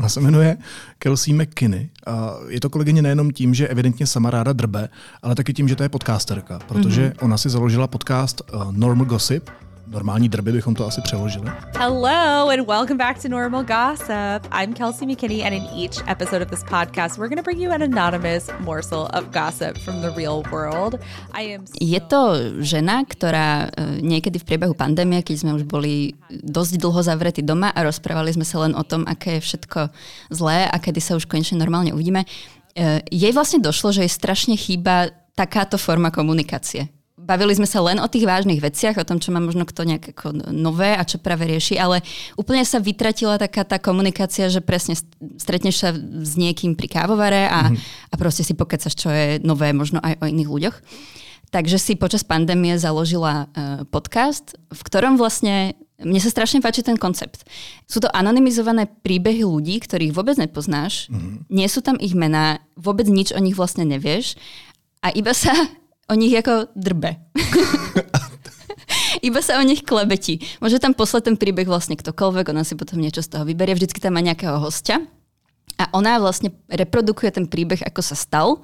Ona 0.00 0.08
se 0.08 0.20
jmenuje 0.20 0.56
Kelsey 0.98 1.34
McKinney. 1.34 1.88
A 2.06 2.32
je 2.48 2.60
to 2.60 2.70
kolegyně 2.70 3.02
nejenom 3.02 3.30
tím, 3.30 3.54
že 3.54 3.68
evidentně 3.68 4.06
sama 4.06 4.30
ráda 4.30 4.52
drbe, 4.52 4.88
ale 5.22 5.34
taky 5.34 5.52
tím, 5.52 5.68
že 5.68 5.76
to 5.76 5.82
je 5.82 5.88
podcasterka, 5.88 6.58
protože 6.68 7.08
mm-hmm. 7.08 7.24
ona 7.24 7.36
si 7.36 7.48
založila 7.48 7.86
podcast 7.86 8.42
uh, 8.54 8.72
Normal 8.72 9.06
Gossip. 9.06 9.50
Normální 9.90 10.28
drby 10.28 10.52
bychom 10.52 10.74
to 10.74 10.86
asi 10.86 11.00
přeložili. 11.00 11.50
Hello, 11.78 12.48
and 12.48 12.68
welcome 12.68 12.96
back 12.96 13.22
to 13.22 13.28
Normal 13.28 13.64
Gossip. 13.64 14.46
I'm 14.52 14.74
Kelsey 14.74 15.06
McKinney, 15.06 15.42
and 15.42 15.54
in 15.54 15.66
each 15.74 15.98
episode 16.06 16.42
of 16.42 16.50
this 16.50 16.62
podcast, 16.62 17.18
we're 17.18 17.26
going 17.26 17.42
to 17.42 17.42
bring 17.42 17.58
you 17.58 17.70
an 17.72 17.82
anonymous 17.82 18.46
morsel 18.60 19.10
of 19.10 19.34
gossip 19.34 19.78
from 19.78 19.98
the 20.00 20.14
real 20.14 20.46
world. 20.52 20.94
I 21.34 21.42
am 21.42 21.66
so 21.66 21.74
Je 21.80 21.98
to 22.06 22.20
žena, 22.62 23.02
ktorá 23.02 23.66
e, 23.66 23.98
niekedy 24.06 24.38
v 24.38 24.46
priebehu 24.46 24.78
pandémie, 24.78 25.26
keď 25.26 25.42
sme 25.42 25.58
už 25.58 25.66
boli 25.66 26.14
dosť 26.30 26.78
dlho 26.78 27.02
zavretí 27.02 27.42
doma 27.42 27.74
a 27.74 27.82
rozprávali 27.82 28.30
sme 28.30 28.46
sa 28.46 28.62
len 28.62 28.78
o 28.78 28.86
tom, 28.86 29.02
aké 29.10 29.42
je 29.42 29.46
všetko 29.50 29.90
zlé 30.30 30.70
a 30.70 30.76
kedy 30.78 31.02
sa 31.02 31.18
už 31.18 31.26
konečne 31.26 31.58
normálne 31.58 31.90
uvidíme, 31.90 32.30
e, 32.78 33.02
jej 33.10 33.34
vlastne 33.34 33.58
došlo, 33.58 33.90
že 33.90 34.06
jej 34.06 34.12
strašne 34.14 34.54
chýba 34.54 35.10
takáto 35.34 35.82
forma 35.82 36.14
komunikácie. 36.14 36.99
Bavili 37.30 37.54
sme 37.54 37.70
sa 37.70 37.78
len 37.86 38.02
o 38.02 38.10
tých 38.10 38.26
vážnych 38.26 38.58
veciach, 38.58 38.98
o 38.98 39.06
tom, 39.06 39.22
čo 39.22 39.30
má 39.30 39.38
možno 39.38 39.62
kto 39.62 39.86
nejak 39.86 40.18
ako 40.18 40.50
nové 40.50 40.98
a 40.98 41.06
čo 41.06 41.22
práve 41.22 41.46
rieši, 41.46 41.78
ale 41.78 42.02
úplne 42.34 42.66
sa 42.66 42.82
vytratila 42.82 43.38
taká 43.38 43.62
tá 43.62 43.78
komunikácia, 43.78 44.50
že 44.50 44.58
presne 44.58 44.98
stretneš 45.38 45.78
sa 45.78 45.94
s 45.94 46.34
niekým 46.34 46.74
pri 46.74 46.90
kávovare 46.90 47.46
a, 47.46 47.70
mm-hmm. 47.70 48.10
a 48.10 48.14
proste 48.18 48.42
si 48.42 48.58
pokecaš, 48.58 48.98
čo 48.98 49.14
je 49.14 49.38
nové 49.46 49.70
možno 49.70 50.02
aj 50.02 50.18
o 50.18 50.26
iných 50.26 50.50
ľuďoch. 50.50 50.76
Takže 51.50 51.82
si 51.82 51.98
počas 51.98 52.22
pandémie 52.22 52.78
založila 52.78 53.50
uh, 53.50 53.82
podcast, 53.90 54.54
v 54.70 54.80
ktorom 54.86 55.18
vlastne 55.18 55.74
mne 56.00 56.16
sa 56.16 56.32
strašne 56.32 56.64
páči 56.64 56.80
ten 56.80 56.96
koncept. 56.96 57.44
Sú 57.84 58.00
to 58.00 58.08
anonymizované 58.08 58.88
príbehy 58.88 59.44
ľudí, 59.44 59.84
ktorých 59.84 60.16
vôbec 60.16 60.40
nepoznáš, 60.40 61.12
mm-hmm. 61.12 61.50
nie 61.52 61.68
sú 61.68 61.84
tam 61.84 62.00
ich 62.00 62.16
mená, 62.16 62.64
vôbec 62.72 63.04
nič 63.04 63.36
o 63.36 63.40
nich 63.42 63.54
vlastne 63.54 63.84
nevieš 63.84 64.40
a 65.04 65.12
iba 65.12 65.32
sa 65.36 65.52
o 66.10 66.14
nich 66.18 66.34
ako 66.34 66.74
drbe. 66.74 67.16
iba 69.22 69.40
sa 69.40 69.60
o 69.60 69.64
nich 69.64 69.86
klebetí. 69.86 70.42
Môže 70.58 70.82
tam 70.82 70.96
poslať 70.96 71.32
ten 71.32 71.36
príbeh 71.38 71.68
vlastne 71.68 71.94
ktokoľvek, 71.94 72.50
ona 72.50 72.66
si 72.66 72.74
potom 72.74 72.98
niečo 72.98 73.22
z 73.22 73.30
toho 73.30 73.46
vyberie, 73.46 73.78
vždycky 73.78 74.02
tam 74.02 74.18
má 74.18 74.20
nejakého 74.24 74.58
hostia. 74.58 74.98
A 75.80 75.88
ona 75.96 76.20
vlastne 76.20 76.52
reprodukuje 76.68 77.32
ten 77.32 77.48
príbeh, 77.48 77.80
ako 77.80 78.04
sa 78.04 78.12
stal. 78.12 78.60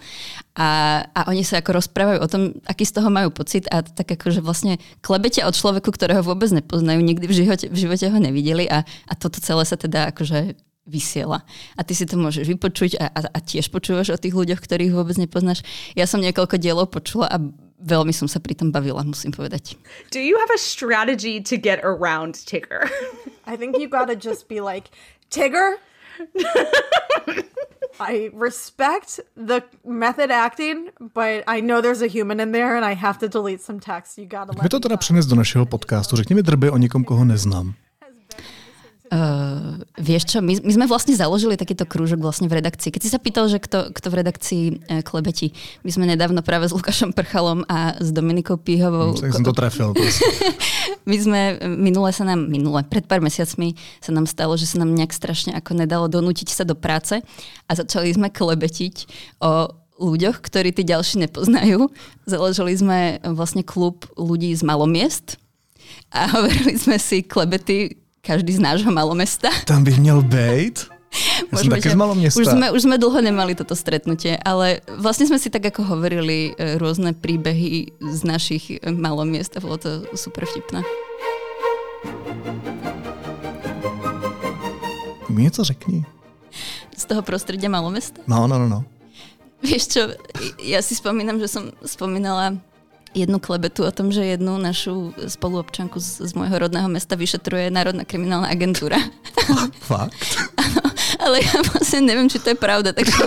A, 0.53 1.01
a 1.17 1.33
oni 1.33 1.49
sa 1.49 1.65
ako 1.65 1.81
rozprávajú 1.81 2.19
o 2.21 2.29
tom, 2.29 2.43
aký 2.69 2.85
z 2.85 3.01
toho 3.01 3.09
majú 3.09 3.33
pocit. 3.33 3.65
A 3.73 3.81
tak 3.81 4.21
akože 4.21 4.45
vlastne 4.45 4.77
klebete 5.01 5.41
od 5.41 5.57
človeku, 5.57 5.89
ktorého 5.97 6.21
vôbec 6.21 6.53
nepoznajú, 6.53 7.01
nikdy 7.01 7.25
v 7.25 7.33
živote, 7.33 7.67
v 7.73 7.79
živote 7.89 8.13
ho 8.13 8.19
nevideli 8.21 8.69
a, 8.69 8.85
a 8.85 9.13
toto 9.17 9.41
celé 9.41 9.65
sa 9.65 9.81
teda 9.81 10.13
akože 10.13 10.61
vysiela. 10.87 11.43
A 11.77 11.83
ty 11.83 11.95
si 11.95 12.07
to 12.07 12.17
môžeš 12.17 12.47
vypočuť 12.47 12.97
a, 12.97 13.11
a, 13.11 13.21
a 13.35 13.39
tiež 13.43 13.69
počúvaš 13.75 14.15
o 14.15 14.19
tých 14.19 14.35
ľuďoch, 14.35 14.63
ktorých 14.63 14.95
vôbec 14.95 15.19
nepoznáš. 15.19 15.67
Ja 15.99 16.07
som 16.07 16.23
niekoľko 16.23 16.57
dielov 16.63 16.95
počula 16.95 17.27
a 17.27 17.43
veľmi 17.83 18.15
som 18.15 18.31
sa 18.31 18.41
pri 18.41 18.55
tom 18.55 18.73
bavila, 18.73 19.05
musím 19.05 19.35
povedať. 19.35 19.77
Do 20.15 20.23
you 20.23 20.39
have 20.39 20.51
a 20.55 20.59
strategy 20.59 21.43
to 21.43 21.59
get 21.59 21.83
around 21.83 22.39
Tigger? 22.47 22.87
I 23.51 23.59
think 23.59 23.77
you 23.79 23.91
gotta 23.91 24.17
just 24.17 24.49
be 24.49 24.63
like, 24.63 24.91
Tigger, 25.31 25.77
I 28.01 28.31
respect 28.33 29.21
the 29.37 29.63
method 29.85 30.31
acting, 30.31 30.91
but 31.15 31.45
I 31.47 31.61
know 31.61 31.81
there's 31.81 32.03
a 32.03 32.09
human 32.09 32.41
in 32.41 32.53
there 32.53 32.77
and 32.77 32.85
I 32.85 32.95
have 32.95 33.19
to 33.19 33.29
delete 33.29 33.61
some 33.61 33.81
text. 33.81 34.19
You 34.19 34.27
gotta 34.27 34.53
let 34.53 34.61
Pojďme 34.61 34.69
to 34.69 34.81
teda 34.81 34.97
přenést 34.97 35.27
do 35.27 35.37
našeho 35.37 35.67
podcastu. 35.67 36.17
Řekni 36.17 36.35
mi 36.35 36.43
drby 36.43 36.71
o 36.71 36.77
někom, 36.77 37.05
koho 37.05 37.25
neznám. 37.25 37.75
Uh, 39.07 39.79
vieš 39.95 40.35
čo, 40.35 40.43
my, 40.43 40.59
my 40.67 40.73
sme 40.75 40.87
vlastne 40.91 41.15
založili 41.15 41.55
takýto 41.55 41.87
krúžok 41.87 42.19
vlastne 42.19 42.51
v 42.51 42.59
redakcii. 42.59 42.91
Keď 42.91 43.03
si 43.03 43.11
sa 43.13 43.23
pýtal, 43.23 43.47
že 43.47 43.63
kto, 43.63 43.95
kto 43.95 44.07
v 44.11 44.19
redakcii 44.19 44.65
uh, 44.67 44.75
klebeti, 45.07 45.55
my 45.87 45.91
sme 45.95 46.05
nedávno 46.11 46.43
práve 46.43 46.67
s 46.67 46.75
Lukášom 46.75 47.15
Prchalom 47.15 47.63
a 47.71 47.95
s 48.03 48.11
Dominikou 48.11 48.59
Píhovou... 48.59 49.15
Tak 49.15 49.31
som 49.31 49.47
to 49.47 49.55
trafil. 49.55 49.95
my 51.11 51.17
sme, 51.23 51.41
minule 51.79 52.11
sa 52.11 52.27
nám, 52.27 52.51
minule, 52.51 52.83
pred 52.83 53.07
pár 53.07 53.23
mesiacmi 53.23 53.79
sa 54.03 54.11
nám 54.11 54.27
stalo, 54.27 54.59
že 54.59 54.67
sa 54.67 54.83
nám 54.83 54.91
nejak 54.91 55.15
strašne 55.15 55.55
ako 55.55 55.79
nedalo 55.79 56.11
donútiť 56.11 56.51
sa 56.51 56.67
do 56.67 56.75
práce 56.75 57.23
a 57.67 57.71
začali 57.71 58.11
sme 58.11 58.35
klebetiť 58.35 59.07
o 59.39 59.71
ľuďoch, 59.97 60.45
ktorí 60.45 60.77
tí 60.77 60.85
ďalší 60.85 61.25
nepoznajú. 61.25 61.89
Založili 62.29 62.77
sme 62.77 62.99
vlastne 63.25 63.65
klub 63.65 64.05
ľudí 64.19 64.53
z 64.53 64.63
malomiest 64.67 65.41
a 66.13 66.29
hovorili 66.35 66.77
sme 66.77 66.97
si 67.01 67.25
klebety 67.25 68.06
každý 68.27 68.59
z 68.59 68.61
nášho 68.61 68.91
malomesta. 68.91 69.49
Tam 69.65 69.85
by 69.87 69.95
měl 70.03 70.23
být? 70.23 70.91
Ja 71.53 71.65
som 71.65 71.73
také 71.73 71.97
malomesta. 71.97 72.37
Už 72.37 72.47
sme, 72.51 72.67
už 72.75 72.83
sme 72.85 73.01
dlho 73.01 73.25
nemali 73.25 73.57
toto 73.57 73.73
stretnutie, 73.73 74.37
ale 74.37 74.85
vlastne 75.01 75.25
sme 75.25 75.41
si 75.41 75.49
tak 75.49 75.65
ako 75.65 75.97
hovorili 75.97 76.53
e, 76.59 76.77
rôzne 76.77 77.17
príbehy 77.17 77.97
z 78.05 78.21
našich 78.21 78.69
e, 78.69 78.93
malomiest 78.93 79.57
a 79.57 79.65
bolo 79.65 79.81
to 79.81 80.05
super 80.13 80.45
vtipné. 80.45 80.85
Mi 85.33 85.43
něco 85.43 85.65
řekni. 85.65 86.05
Z 86.97 87.05
toho 87.05 87.23
prostredia 87.23 87.73
malomesta? 87.73 88.21
No, 88.27 88.45
no, 88.45 88.59
no, 88.59 88.69
no. 88.69 88.85
Vieš 89.65 89.85
čo, 89.89 90.03
ja 90.61 90.85
si 90.85 90.93
spomínam, 90.93 91.41
že 91.41 91.49
som 91.49 91.73
spomínala 91.81 92.61
jednu 93.17 93.41
klebetu 93.41 93.89
o 93.89 93.93
tom, 93.93 94.13
že 94.13 94.37
jednu 94.37 94.61
našu 94.61 95.17
spoluobčanku 95.17 95.97
z, 95.97 96.29
z 96.29 96.33
môjho 96.37 96.69
rodného 96.69 96.85
mesta 96.93 97.17
vyšetruje 97.17 97.73
Národná 97.73 98.05
kriminálna 98.05 98.53
agentúra. 98.53 99.01
Fakt? 99.89 100.13
Áno, 100.61 100.85
ale 101.25 101.41
ja 101.41 101.65
vlastne 101.65 102.05
neviem, 102.05 102.29
či 102.29 102.37
to 102.37 102.53
je 102.53 102.59
pravda. 102.61 102.93
Takže... 102.93 103.17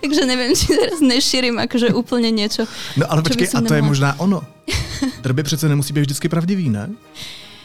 Takže 0.00 0.22
neviem, 0.24 0.54
či 0.56 0.72
teraz 0.72 1.00
nešírim 1.00 1.56
akože 1.58 1.92
úplne 1.92 2.30
niečo. 2.32 2.64
No 2.96 3.04
ale 3.10 3.20
počkej, 3.24 3.52
a 3.52 3.60
to 3.60 3.68
nemala. 3.68 3.76
je 3.76 3.82
možná 3.82 4.10
ono. 4.20 4.40
Drby 5.24 5.42
přece 5.42 5.68
nemusí 5.68 5.92
být 5.92 6.00
vždycky 6.00 6.28
pravdivý, 6.28 6.70
ne? 6.70 6.90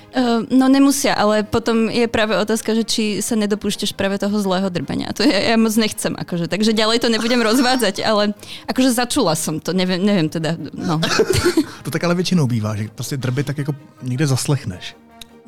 Uh, 0.10 0.42
no 0.50 0.66
nemusia, 0.66 1.13
ale 1.13 1.46
potom 1.46 1.86
je 1.86 2.10
práve 2.10 2.34
otázka, 2.34 2.74
že 2.74 2.82
či 2.82 3.04
sa 3.22 3.38
nedopúšťaš 3.38 3.94
práve 3.94 4.18
toho 4.18 4.34
zlého 4.42 4.66
drbania. 4.74 5.13
To 5.13 5.22
ja, 5.22 5.54
ja 5.54 5.56
moc 5.56 5.70
nechcem, 5.78 6.18
akože, 6.18 6.50
takže 6.50 6.74
ďalej 6.74 7.06
to 7.06 7.13
nebudem 7.13 7.46
rozvádzať, 7.46 8.01
ale 8.01 8.34
akože 8.66 8.89
začula 8.89 9.38
som 9.38 9.62
to, 9.62 9.70
neviem, 9.70 10.01
neviem 10.01 10.25
teda, 10.25 10.58
no. 10.74 10.98
to 11.86 11.94
tak 11.94 12.01
ale 12.01 12.18
väčšinou 12.18 12.50
bývá, 12.50 12.74
že 12.74 12.89
proste 12.89 13.22
drby 13.22 13.46
tak 13.46 13.62
ako 13.62 13.78
niekde 14.01 14.25
zaslechneš. 14.25 14.98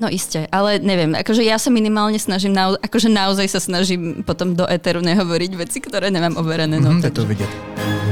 No 0.01 0.09
iste, 0.09 0.49
ale 0.49 0.81
neviem, 0.81 1.13
akože 1.13 1.45
ja 1.45 1.61
sa 1.61 1.69
minimálne 1.69 2.17
snažím, 2.17 2.57
nao- 2.57 2.77
akože 2.81 3.05
naozaj 3.05 3.45
sa 3.49 3.61
snažím 3.61 4.25
potom 4.25 4.57
do 4.57 4.65
éteru 4.65 4.97
nehovoriť 5.01 5.51
veci, 5.53 5.77
ktoré 5.77 6.09
nemám 6.09 6.41
overené. 6.41 6.81
No, 6.81 6.97
mm, 6.97 7.05
to 7.13 7.21
vidieť. 7.21 8.10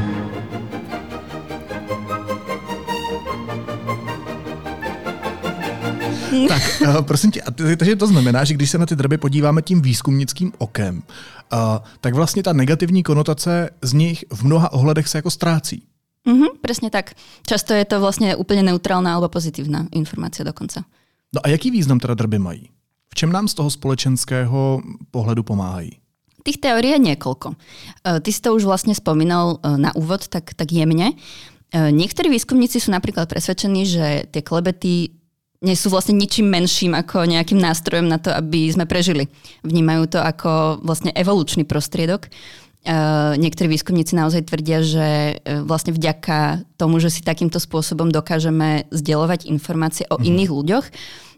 Tak, 6.47 6.81
uh, 6.81 7.01
prosím 7.01 7.31
tě, 7.31 7.41
takže 7.77 7.95
to 7.95 8.07
znamená, 8.07 8.43
že 8.43 8.53
když 8.53 8.69
se 8.69 8.77
na 8.77 8.85
ty 8.85 8.95
drby 8.95 9.17
podíváme 9.17 9.61
tím 9.61 9.81
výzkumnickým 9.81 10.51
okem, 10.57 11.03
uh, 11.53 11.59
tak 12.01 12.13
vlastně 12.13 12.43
ta 12.43 12.53
negativní 12.53 13.03
konotace 13.03 13.69
z 13.81 13.93
nich 13.93 14.25
v 14.33 14.43
mnoha 14.43 14.71
ohledech 14.71 15.07
se 15.07 15.17
jako 15.17 15.31
ztrácí. 15.31 15.83
Mm-hmm, 16.27 16.59
presne 16.61 16.89
tak. 16.91 17.15
Často 17.47 17.73
je 17.73 17.85
to 17.87 18.03
vlastne 18.03 18.35
úplne 18.35 18.61
neutrálna 18.67 19.15
alebo 19.15 19.31
pozitívna 19.31 19.87
informácia 19.95 20.43
dokonca. 20.43 20.83
No 21.31 21.39
a 21.39 21.47
jaký 21.49 21.71
význam 21.71 21.99
teda 21.99 22.13
drby 22.13 22.39
mají? 22.39 22.63
V 23.09 23.15
čem 23.15 23.31
nám 23.31 23.47
z 23.47 23.53
toho 23.53 23.69
společenského 23.71 24.83
pohledu 25.11 25.43
pomáhají? 25.43 25.97
Tých 26.43 26.59
teórií 26.59 26.91
je 26.91 26.99
niekoľko. 26.99 27.55
Ty 28.03 28.29
si 28.31 28.41
to 28.43 28.55
už 28.55 28.67
vlastne 28.67 28.95
spomínal 28.95 29.63
na 29.63 29.95
úvod 29.95 30.27
tak, 30.27 30.53
tak 30.53 30.71
jemne. 30.71 31.15
Niektorí 31.73 32.29
výskumníci 32.29 32.83
sú 32.83 32.91
napríklad 32.91 33.29
presvedčení, 33.29 33.85
že 33.85 34.27
tie 34.31 34.41
klebety 34.43 35.18
nie 35.59 35.75
sú 35.75 35.91
vlastne 35.91 36.15
ničím 36.15 36.47
menším 36.47 36.95
ako 36.95 37.27
nejakým 37.27 37.59
nástrojom 37.59 38.07
na 38.07 38.15
to, 38.15 38.31
aby 38.31 38.71
sme 38.71 38.87
prežili. 38.87 39.27
Vnímajú 39.67 40.15
to 40.15 40.19
ako 40.23 40.79
vlastne 40.83 41.11
evolučný 41.11 41.67
prostriedok. 41.67 42.31
Uh, 42.79 43.35
niektorí 43.35 43.67
výskumníci 43.67 44.15
naozaj 44.15 44.47
tvrdia, 44.47 44.79
že 44.79 45.07
uh, 45.35 45.67
vlastne 45.67 45.91
vďaka 45.91 46.63
tomu, 46.79 47.03
že 47.03 47.11
si 47.11 47.19
takýmto 47.19 47.59
spôsobom 47.59 48.07
dokážeme 48.07 48.87
zdieľovať 48.87 49.51
informácie 49.51 50.07
o 50.07 50.15
mm. 50.15 50.23
iných 50.23 50.51
ľuďoch, 50.55 50.85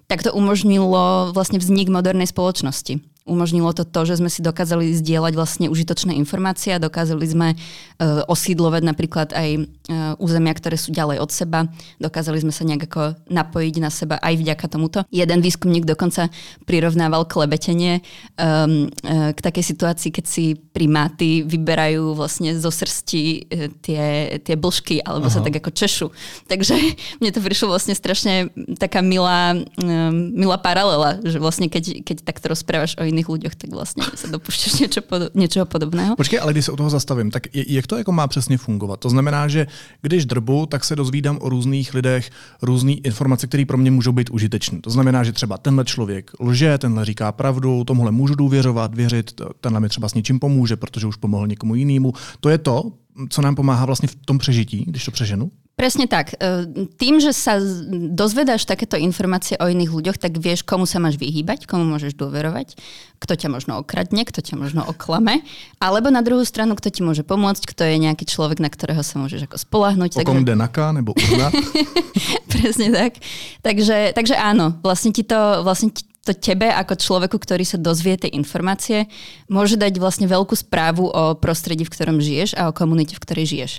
tak 0.05 0.21
to 0.21 0.29
umožnilo 0.37 1.33
vlastne 1.33 1.57
vznik 1.57 1.89
modernej 1.89 2.29
spoločnosti 2.29 3.01
umožnilo 3.25 3.69
to 3.77 3.85
to, 3.85 4.01
že 4.09 4.17
sme 4.17 4.33
si 4.33 4.41
dokázali 4.41 4.97
zdieľať 4.97 5.33
vlastne 5.37 5.69
užitočné 5.69 6.17
informácie 6.17 6.73
a 6.73 6.81
dokázali 6.81 7.25
sme 7.29 7.47
uh, 7.53 8.25
osídlovať 8.25 8.81
napríklad 8.81 9.29
aj 9.37 9.49
uh, 9.61 10.17
územia, 10.17 10.57
ktoré 10.57 10.73
sú 10.73 10.89
ďalej 10.89 11.21
od 11.21 11.29
seba. 11.29 11.69
Dokázali 12.01 12.41
sme 12.41 12.49
sa 12.49 12.65
nejak 12.65 12.89
ako 12.89 13.21
napojiť 13.29 13.75
na 13.77 13.93
seba 13.93 14.17
aj 14.17 14.41
vďaka 14.41 14.65
tomuto. 14.65 14.99
Jeden 15.13 15.45
výskumník 15.45 15.85
dokonca 15.85 16.33
prirovnával 16.65 17.29
klebetenie 17.29 18.01
um, 18.41 18.89
uh, 19.05 19.29
k 19.37 19.39
takej 19.39 19.69
situácii, 19.69 20.09
keď 20.09 20.25
si 20.25 20.57
primáty 20.57 21.45
vyberajú 21.45 22.17
vlastne 22.17 22.57
zo 22.57 22.73
srsti 22.73 23.21
uh, 23.21 23.69
tie, 23.85 24.03
tie 24.41 24.55
blžky 24.57 24.97
alebo 24.97 25.29
Aha. 25.29 25.33
sa 25.37 25.45
tak 25.45 25.61
ako 25.61 25.69
češu. 25.69 26.07
Takže 26.49 26.73
mne 27.21 27.29
to 27.29 27.37
prišlo 27.37 27.69
vlastne 27.69 27.93
strašne 27.93 28.49
taká 28.81 29.05
milá, 29.05 29.53
um, 29.77 30.33
milá 30.33 30.57
paralela, 30.57 31.21
že 31.21 31.37
vlastne 31.37 31.69
keď, 31.69 32.01
keď 32.01 32.17
takto 32.25 32.49
rozprávaš 32.49 32.97
o 32.97 33.10
iných 33.11 33.29
ľuďoch, 33.29 33.55
tak 33.55 33.69
vlastně 33.71 34.03
se 34.15 34.27
dopušťaš 34.27 34.79
něčo 34.79 35.01
pod, 35.01 35.21
něčeho 35.35 35.65
podobného. 35.65 36.15
Počkej, 36.15 36.39
ale 36.39 36.51
když 36.53 36.65
se 36.65 36.71
u 36.71 36.75
toho 36.75 36.89
zastavím, 36.89 37.31
tak 37.31 37.43
jak 37.53 37.87
to 37.87 37.97
jako 37.97 38.11
má 38.11 38.27
přesně 38.27 38.57
fungovat? 38.57 38.99
To 38.99 39.09
znamená, 39.09 39.47
že 39.47 39.67
když 40.01 40.25
drbu, 40.25 40.65
tak 40.65 40.83
se 40.83 40.95
dozvídám 40.95 41.37
o 41.41 41.49
různých 41.49 41.93
lidech 41.93 42.29
různé 42.61 42.91
informace, 42.91 43.47
které 43.47 43.65
pro 43.65 43.77
mě 43.77 43.91
můžou 43.91 44.11
být 44.11 44.29
užitečné. 44.29 44.81
To 44.81 44.89
znamená, 44.89 45.23
že 45.23 45.31
třeba 45.31 45.57
tenhle 45.57 45.85
člověk 45.85 46.31
lže, 46.39 46.77
tenhle 46.77 47.05
říká 47.05 47.31
pravdu, 47.31 47.83
tomuhle 47.83 48.11
můžu 48.11 48.35
důvěřovat, 48.35 48.95
věřit, 48.95 49.41
tenhle 49.61 49.79
mi 49.79 49.89
třeba 49.89 50.09
s 50.09 50.13
něčím 50.13 50.39
pomůže, 50.39 50.75
protože 50.75 51.07
už 51.07 51.15
pomohl 51.15 51.47
někomu 51.47 51.75
jinému. 51.75 52.13
To 52.39 52.49
je 52.49 52.57
to, 52.57 52.91
co 53.29 53.41
nám 53.41 53.55
pomáhá 53.55 53.85
vlastně 53.85 54.07
v 54.07 54.15
tom 54.15 54.37
přežití, 54.37 54.85
když 54.87 55.05
to 55.05 55.11
přeženu? 55.11 55.51
Presne 55.79 56.05
tak. 56.05 56.37
E, 56.37 56.87
Tým, 56.99 57.17
že 57.17 57.33
sa 57.33 57.57
dozvedáš 57.91 58.69
takéto 58.69 58.99
informácie 58.99 59.57
o 59.57 59.65
iných 59.65 59.89
ľuďoch, 59.89 60.17
tak 60.21 60.37
vieš, 60.37 60.61
komu 60.61 60.85
sa 60.85 61.01
máš 61.01 61.17
vyhýbať, 61.17 61.65
komu 61.65 61.87
môžeš 61.87 62.13
dôverovať, 62.13 62.77
kto 63.17 63.33
ťa 63.33 63.49
možno 63.49 63.81
okradne, 63.81 64.21
kto 64.27 64.45
ťa 64.45 64.55
možno 64.61 64.85
oklame, 64.85 65.41
alebo 65.81 66.13
na 66.13 66.21
druhú 66.21 66.45
stranu, 66.45 66.77
kto 66.77 66.93
ti 66.93 67.01
môže 67.01 67.25
pomôcť, 67.25 67.63
kto 67.65 67.81
je 67.87 67.95
nejaký 67.97 68.29
človek, 68.29 68.61
na 68.61 68.69
ktorého 68.69 69.01
sa 69.01 69.17
môžeš 69.17 69.49
ako 69.49 69.57
spolahnuť. 69.57 70.21
O 70.21 70.25
jde 70.25 70.53
Naka 70.53 70.93
nebo 70.93 71.17
Urna? 71.17 71.49
Presne 72.53 72.93
tak. 72.93 73.17
Takže, 73.65 74.13
takže 74.13 74.35
áno, 74.37 74.77
vlastne 74.85 75.09
ti 75.09 75.25
to, 75.25 75.65
vlastne 75.65 75.89
ti 75.89 76.05
to 76.21 76.37
tebe 76.37 76.69
ako 76.69 76.93
človeku, 76.93 77.41
ktorý 77.41 77.65
sa 77.65 77.81
dozvie 77.81 78.13
tie 78.13 78.29
informácie, 78.29 79.09
môže 79.49 79.73
dať 79.73 79.97
vlastne 79.97 80.29
veľkú 80.29 80.53
správu 80.53 81.09
o 81.09 81.33
prostredí, 81.33 81.81
v 81.81 81.93
ktorom 81.93 82.21
žiješ 82.21 82.53
a 82.53 82.69
o 82.69 82.75
komunite, 82.75 83.17
v 83.17 83.23
ktorej 83.25 83.45
žiješ. 83.49 83.73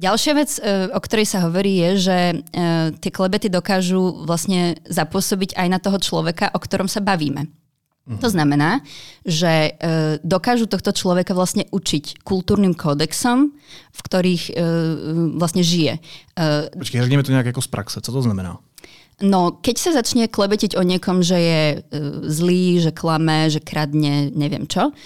Ďalšia 0.00 0.32
vec, 0.32 0.50
e, 0.56 0.88
o 0.88 1.00
ktorej 1.00 1.28
sa 1.28 1.44
hovorí, 1.44 1.76
je, 1.76 1.90
že 2.08 2.18
e, 2.32 2.36
tie 2.96 3.12
klebety 3.12 3.52
dokážu 3.52 4.24
vlastne 4.24 4.80
zapôsobiť 4.88 5.60
aj 5.60 5.68
na 5.68 5.76
toho 5.76 6.00
človeka, 6.00 6.48
o 6.56 6.58
ktorom 6.58 6.88
sa 6.88 7.04
bavíme. 7.04 7.52
To 8.18 8.26
znamená, 8.26 8.82
že 9.22 9.70
e, 9.70 10.18
dokážu 10.26 10.66
tohto 10.66 10.90
človeka 10.90 11.30
vlastne 11.30 11.70
učiť 11.70 12.26
kultúrnym 12.26 12.74
kódexom, 12.74 13.54
v 13.94 14.00
ktorých 14.02 14.44
e, 14.50 14.52
vlastne 15.38 15.62
žije. 15.62 16.02
E, 16.34 16.70
Počkej, 16.74 17.02
řekněme 17.02 17.22
to 17.22 17.32
nějak 17.32 17.46
jako 17.46 17.62
z 17.62 17.66
praxe. 17.66 18.00
Co 18.00 18.12
to 18.12 18.22
znamená? 18.22 18.58
No, 19.22 19.52
keď 19.60 19.76
sa 19.78 19.90
začne 19.92 20.32
klebetiť 20.32 20.80
o 20.80 20.82
niekom, 20.82 21.20
že 21.20 21.38
je 21.38 21.62
e, 21.76 21.78
zlý, 22.24 22.80
že 22.80 22.90
klame, 22.90 23.52
že 23.52 23.60
kradne, 23.60 24.32
neviem 24.32 24.64
čo, 24.64 24.96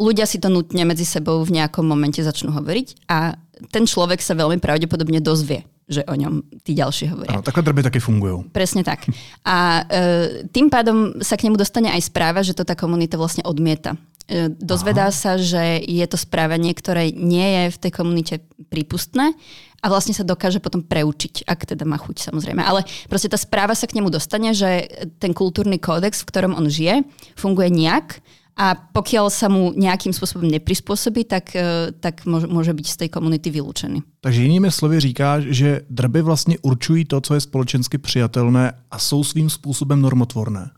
ľudia 0.00 0.24
si 0.24 0.38
to 0.38 0.48
nutne 0.48 0.86
medzi 0.88 1.04
sebou 1.04 1.44
v 1.44 1.60
nejakom 1.60 1.84
momente 1.84 2.22
začnú 2.22 2.54
hovoriť 2.56 3.10
a 3.10 3.36
ten 3.68 3.84
človek 3.84 4.24
sa 4.24 4.32
veľmi 4.32 4.56
pravdepodobne 4.56 5.20
dozvie, 5.20 5.68
že 5.84 6.00
o 6.08 6.14
ňom 6.16 6.64
tí 6.64 6.72
ďalší 6.72 7.12
hovoria. 7.12 7.36
Ano, 7.36 7.44
takhle 7.44 7.66
drby 7.66 7.82
taky 7.84 8.00
fungují. 8.00 8.48
Presne 8.54 8.80
tak. 8.80 9.04
A 9.44 9.84
e, 9.84 10.46
tým 10.48 10.72
pádom 10.72 11.20
sa 11.20 11.36
k 11.36 11.50
nemu 11.50 11.60
dostane 11.60 11.92
aj 11.92 12.08
správa, 12.08 12.40
že 12.40 12.56
to 12.56 12.64
tá 12.64 12.72
komunita 12.72 13.20
vlastne 13.20 13.44
odmieta. 13.44 14.00
E, 14.30 14.48
dozvedá 14.54 15.10
sa, 15.10 15.36
že 15.36 15.82
je 15.82 16.06
to 16.06 16.16
správanie, 16.16 16.72
ktoré 16.72 17.10
nie 17.10 17.44
je 17.44 17.64
v 17.74 17.80
tej 17.82 17.92
komunite 17.92 18.34
prípustné 18.70 19.34
a 19.80 19.86
vlastne 19.88 20.12
sa 20.12 20.22
dokáže 20.22 20.60
potom 20.60 20.84
preučiť, 20.84 21.48
ak 21.48 21.74
teda 21.74 21.88
má 21.88 21.96
chuť 21.96 22.30
samozrejme. 22.30 22.60
Ale 22.60 22.84
proste 23.08 23.32
tá 23.32 23.40
správa 23.40 23.72
sa 23.72 23.88
k 23.88 23.96
nemu 23.98 24.12
dostane, 24.12 24.52
že 24.52 24.86
ten 25.18 25.32
kultúrny 25.32 25.80
kódex, 25.80 26.20
v 26.22 26.28
ktorom 26.28 26.52
on 26.52 26.68
žije, 26.68 27.02
funguje 27.34 27.72
nejak 27.72 28.20
a 28.60 28.76
pokiaľ 28.76 29.32
sa 29.32 29.48
mu 29.48 29.72
nejakým 29.72 30.12
spôsobom 30.12 30.44
neprispôsobí, 30.44 31.24
tak, 31.24 31.56
e, 31.56 31.96
tak 31.96 32.28
môže, 32.28 32.76
byť 32.76 32.86
z 32.86 32.96
tej 33.00 33.08
komunity 33.08 33.48
vylúčený. 33.48 34.04
Takže 34.20 34.42
jinými 34.42 34.70
slovy 34.70 35.00
říkáš, 35.00 35.42
že 35.48 35.80
drby 35.90 36.22
vlastně 36.22 36.56
určují 36.62 37.04
to, 37.04 37.20
co 37.20 37.34
je 37.34 37.40
společensky 37.40 37.98
přijatelné 37.98 38.72
a 38.90 38.98
jsou 38.98 39.24
svým 39.24 39.50
způsobem 39.50 40.00
normotvorné. 40.00 40.70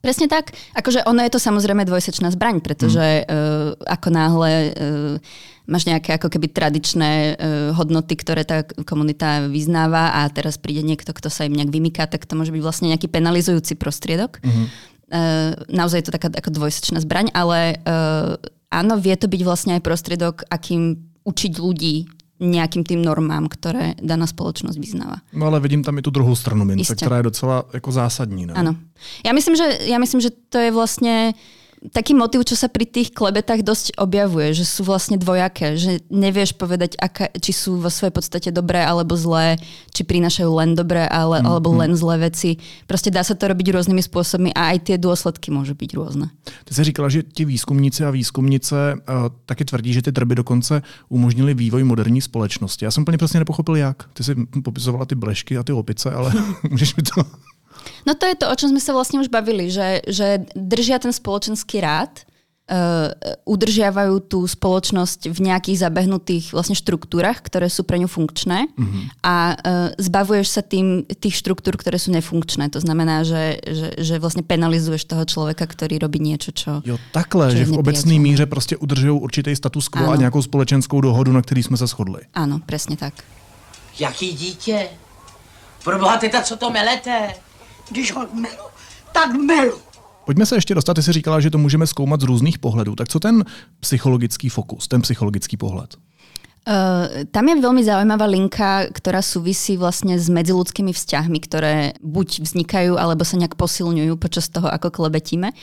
Presne 0.00 0.30
tak. 0.30 0.54
Akože 0.78 1.02
ono 1.02 1.18
je 1.26 1.34
to 1.34 1.42
samozrejme 1.42 1.82
dvojsečná 1.82 2.30
zbraň, 2.30 2.62
pretože 2.62 3.26
uh, 3.26 3.74
ako 3.90 4.08
náhle 4.14 4.70
uh, 4.70 5.18
máš 5.66 5.82
nejaké 5.82 6.14
ako 6.14 6.30
keby 6.30 6.46
tradičné 6.46 7.34
uh, 7.34 7.74
hodnoty, 7.74 8.14
ktoré 8.14 8.46
tá 8.46 8.62
komunita 8.86 9.50
vyznáva 9.50 10.22
a 10.22 10.30
teraz 10.30 10.62
príde 10.62 10.86
niekto, 10.86 11.10
kto 11.10 11.26
sa 11.26 11.42
im 11.50 11.58
nejak 11.58 11.74
vymyká, 11.74 12.06
tak 12.06 12.22
to 12.22 12.38
môže 12.38 12.54
byť 12.54 12.62
vlastne 12.62 12.86
nejaký 12.94 13.10
penalizujúci 13.10 13.74
prostriedok. 13.74 14.38
Uh, 14.46 14.70
naozaj 15.70 16.02
je 16.02 16.06
to 16.10 16.16
taká 16.18 16.28
ako 16.34 16.50
dvojsečná 16.50 16.98
zbraň, 16.98 17.30
ale 17.30 17.78
uh, 17.86 18.34
áno, 18.74 18.98
vie 18.98 19.14
to 19.14 19.30
byť 19.30 19.42
vlastne 19.46 19.72
aj 19.78 19.82
prostriedok, 19.86 20.50
akým 20.50 20.98
učiť 21.22 21.52
ľudí 21.62 22.10
nejakým 22.36 22.84
tým 22.84 23.00
normám, 23.00 23.48
ktoré 23.48 23.96
daná 23.96 24.28
spoločnosť 24.28 24.76
vyznáva. 24.76 25.24
No 25.32 25.48
ale 25.48 25.56
vidím 25.60 25.80
tam 25.80 25.96
i 25.96 26.04
tu 26.04 26.12
druhou 26.12 26.36
stranu 26.36 26.68
mince, 26.68 26.94
která 26.94 27.16
je 27.16 27.22
docela 27.22 27.64
jako 27.72 27.92
zásadní. 27.92 28.46
Ne? 28.46 28.54
Áno. 28.54 28.76
Ja 29.24 29.32
myslím, 29.32 29.56
že, 29.56 29.88
ja 29.88 29.96
myslím, 29.96 30.20
že 30.20 30.30
to 30.52 30.60
je 30.60 30.68
vlastne 30.68 31.32
taký 31.90 32.12
motiv, 32.12 32.44
čo 32.44 32.54
sa 32.58 32.68
pri 32.68 32.84
tých 32.84 33.16
klebetách 33.16 33.64
dosť 33.64 33.96
objavuje, 33.96 34.52
že 34.52 34.68
sú 34.68 34.84
vlastne 34.84 35.16
dvojaké, 35.16 35.80
že 35.80 36.04
nevieš 36.12 36.54
povedať, 36.54 37.00
aká, 37.00 37.32
či 37.40 37.52
sú 37.56 37.80
vo 37.80 37.88
svojej 37.88 38.12
podstate 38.12 38.48
dobré 38.52 38.84
alebo 38.84 39.16
zlé, 39.16 39.56
či 39.90 40.04
prinášajú 40.04 40.50
len 40.52 40.76
dobré 40.76 41.08
ale, 41.08 41.46
Mm, 41.46 41.46
alebo 41.46 41.68
len 41.78 41.92
zlé 41.94 42.30
veci. 42.30 42.58
Proste 42.90 43.10
dá 43.12 43.22
sa 43.22 43.38
to 43.38 43.46
robiť 43.46 43.70
rôznymi 43.70 44.02
spôsobmi 44.02 44.50
a 44.56 44.74
aj 44.74 44.90
tie 44.90 44.96
dôsledky 44.98 45.54
môžu 45.54 45.78
byť 45.78 45.90
rôzne. 45.94 46.26
Ty 46.64 46.74
jsi 46.74 46.84
říkala, 46.84 47.08
že 47.08 47.22
ti 47.22 47.44
výzkumníci 47.44 48.04
a 48.04 48.10
výzkumnice 48.10 48.76
uh, 48.94 49.28
taky 49.46 49.64
tvrdí, 49.64 49.92
že 49.92 50.02
ty 50.02 50.12
drby 50.12 50.34
dokonce 50.34 50.82
umožnili 51.08 51.54
vývoj 51.54 51.84
moderní 51.84 52.20
společnosti. 52.20 52.84
Já 52.84 52.90
jsem 52.90 53.02
úplně 53.02 53.18
přesně 53.18 53.40
nepochopil, 53.40 53.76
jak. 53.76 54.08
Ty 54.12 54.24
jsi 54.24 54.34
popisovala 54.64 55.04
ty 55.04 55.14
blešky 55.14 55.58
a 55.58 55.62
ty 55.62 55.72
opice, 55.72 56.10
ale 56.10 56.32
můžeš 56.70 56.96
mi 56.96 57.02
to... 57.02 57.22
No 58.06 58.14
to 58.14 58.26
je 58.26 58.34
to, 58.34 58.46
o 58.50 58.54
čom 58.58 58.70
sme 58.70 58.82
sa 58.82 58.92
vlastne 58.92 59.20
už 59.20 59.28
bavili, 59.28 59.70
že, 59.70 60.02
že 60.06 60.46
držia 60.54 60.98
ten 60.98 61.12
spoločenský 61.12 61.82
rád, 61.82 62.26
uh, 62.66 63.14
udržiavajú 63.46 64.26
tú 64.26 64.42
spoločnosť 64.42 65.30
v 65.30 65.38
nejakých 65.50 65.86
zabehnutých 65.86 66.44
vlastne 66.50 66.74
štruktúrach, 66.74 67.38
ktoré 67.42 67.70
sú 67.70 67.86
pre 67.86 67.98
ňu 68.02 68.10
funkčné 68.10 68.66
mm-hmm. 68.66 69.02
a 69.22 69.34
uh, 69.54 69.56
zbavuješ 69.98 70.48
sa 70.50 70.62
tým 70.66 71.06
tých 71.06 71.38
štruktúr, 71.38 71.78
ktoré 71.78 71.98
sú 71.98 72.10
nefunkčné. 72.10 72.70
To 72.74 72.80
znamená, 72.82 73.22
že, 73.22 73.62
že, 73.62 73.88
že 73.98 74.14
vlastne 74.18 74.42
penalizuješ 74.42 75.06
toho 75.06 75.24
človeka, 75.24 75.66
ktorý 75.66 76.02
robí 76.02 76.18
niečo, 76.18 76.50
čo... 76.50 76.82
Jo, 76.82 76.98
takhle, 77.14 77.54
Čo 77.54 77.56
že 77.56 77.64
v 77.70 77.78
obecné 77.78 78.14
nepriateľné. 78.14 78.22
míře 78.22 78.46
prostě 78.46 78.74
udržují 78.76 79.20
určitý 79.20 79.56
status 79.56 79.88
quo 79.88 80.10
a 80.10 80.12
Áno. 80.12 80.20
nějakou 80.20 80.42
společenskou 80.42 81.00
dohodu, 81.00 81.32
na 81.32 81.42
který 81.42 81.62
jsme 81.62 81.76
se 81.76 81.86
shodli. 81.86 82.20
Áno, 82.34 82.60
presne 82.66 82.96
tak. 82.96 83.14
Jaký 83.98 84.32
dítě? 84.32 84.88
Proboha, 85.84 86.16
teta, 86.16 86.42
co 86.42 86.56
to 86.56 86.70
melete? 86.70 87.45
Když 87.90 88.12
ho 88.12 88.26
melu, 88.34 88.66
tak 89.12 89.34
melu. 89.34 89.78
Pojďme 90.24 90.46
se 90.46 90.54
ještě 90.54 90.74
dostat, 90.74 90.94
ty 90.94 91.02
jsi 91.02 91.12
říkala, 91.12 91.40
že 91.40 91.50
to 91.50 91.58
můžeme 91.58 91.86
zkoumat 91.86 92.20
z 92.20 92.24
různých 92.24 92.58
pohledů. 92.58 92.94
Tak 92.94 93.08
co 93.08 93.20
ten 93.20 93.44
psychologický 93.80 94.48
fokus, 94.48 94.88
ten 94.88 95.02
psychologický 95.02 95.56
pohled? 95.56 95.96
Uh, 96.66 97.22
tam 97.30 97.46
je 97.46 97.62
veľmi 97.62 97.86
zaujímavá 97.86 98.26
linka, 98.26 98.90
ktorá 98.90 99.22
súvisí 99.22 99.78
vlastne 99.78 100.18
s 100.18 100.26
medziludskými 100.26 100.90
vzťahmi, 100.90 101.38
ktoré 101.38 101.94
buď 102.02 102.42
vznikajú, 102.42 102.98
alebo 102.98 103.22
sa 103.22 103.38
nejak 103.38 103.54
posilňujú 103.54 104.18
počas 104.18 104.50
toho, 104.50 104.66
ako 104.66 104.90
klebetíme. 104.90 105.54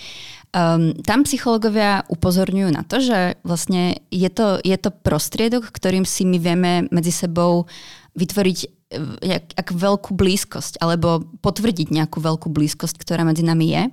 Um, 0.56 0.96
tam 1.04 1.28
psychológovia 1.28 2.08
upozorňujú 2.08 2.70
na 2.72 2.88
to, 2.88 3.04
že 3.04 3.36
vlastne 3.44 4.00
je 4.16 4.32
to, 4.32 4.64
je 4.64 4.78
to 4.80 4.96
prostriedok, 4.96 5.76
ktorým 5.76 6.08
si 6.08 6.24
my 6.24 6.40
vieme 6.40 6.88
medzi 6.88 7.12
sebou 7.12 7.68
vytvoriť 8.16 8.60
eh, 8.64 8.70
jak, 9.22 9.46
jak 9.58 9.68
veľkú 9.74 10.12
blízkosť, 10.14 10.82
alebo 10.82 11.26
potvrdiť 11.42 11.90
nejakú 11.92 12.22
veľkú 12.22 12.50
blízkosť, 12.50 12.98
ktorá 13.02 13.26
medzi 13.26 13.46
nami 13.46 13.68
je. 13.74 13.84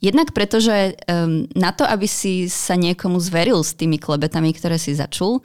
Jednak 0.00 0.32
preto, 0.32 0.64
že 0.64 0.96
um, 1.04 1.44
na 1.52 1.76
to, 1.76 1.84
aby 1.84 2.08
si 2.08 2.48
sa 2.48 2.72
niekomu 2.72 3.20
zveril 3.20 3.60
s 3.60 3.76
tými 3.76 4.00
klebetami, 4.00 4.56
ktoré 4.56 4.80
si 4.80 4.96
začul, 4.96 5.44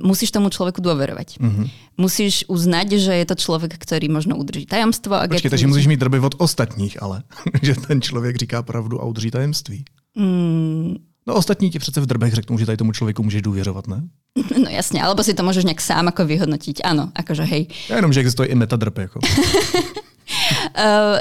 musíš 0.00 0.32
tomu 0.32 0.48
človeku 0.48 0.80
dôverovať. 0.80 1.36
Mm-hmm. 1.36 1.66
Musíš 2.00 2.48
uznať, 2.48 2.96
že 2.96 3.12
je 3.12 3.26
to 3.28 3.36
človek, 3.36 3.76
ktorý 3.76 4.08
možno 4.08 4.40
udrží 4.40 4.64
tajomstvo. 4.64 5.20
Ak 5.20 5.28
Počkej, 5.28 5.52
takže 5.52 5.68
musíš 5.68 5.92
mít 5.92 6.00
drby 6.00 6.24
od 6.24 6.40
ostatních, 6.40 6.96
ale 7.04 7.22
že 7.66 7.76
ten 7.76 8.00
člověk 8.00 8.36
říká 8.48 8.64
pravdu 8.64 8.96
a 8.96 9.04
udrží 9.04 9.30
tajemství. 9.30 9.84
Mm, 10.16 10.96
No 11.26 11.34
ostatní 11.34 11.70
ti 11.70 11.78
přece 11.78 12.00
v 12.00 12.06
drbech 12.06 12.34
řeknou, 12.34 12.58
že 12.58 12.66
tady 12.66 12.76
tomu 12.76 12.92
člověku 12.92 13.22
můžeš 13.22 13.42
důvěřovat, 13.42 13.86
ne? 13.86 14.02
no 14.62 14.70
jasne, 14.70 15.02
alebo 15.02 15.26
si 15.26 15.34
to 15.34 15.42
môžeš 15.42 15.66
nejak 15.66 15.80
sám 15.80 16.08
ako 16.12 16.28
vyhodnotiť. 16.28 16.84
Áno, 16.86 17.10
akože 17.16 17.42
hej. 17.42 17.66
Já 17.88 17.96
jenom, 17.96 18.12
že 18.12 18.20
existuje 18.20 18.48
i 18.48 18.54
metadrb. 18.54 18.98
Jako. 18.98 19.18
Uh, 19.18 19.24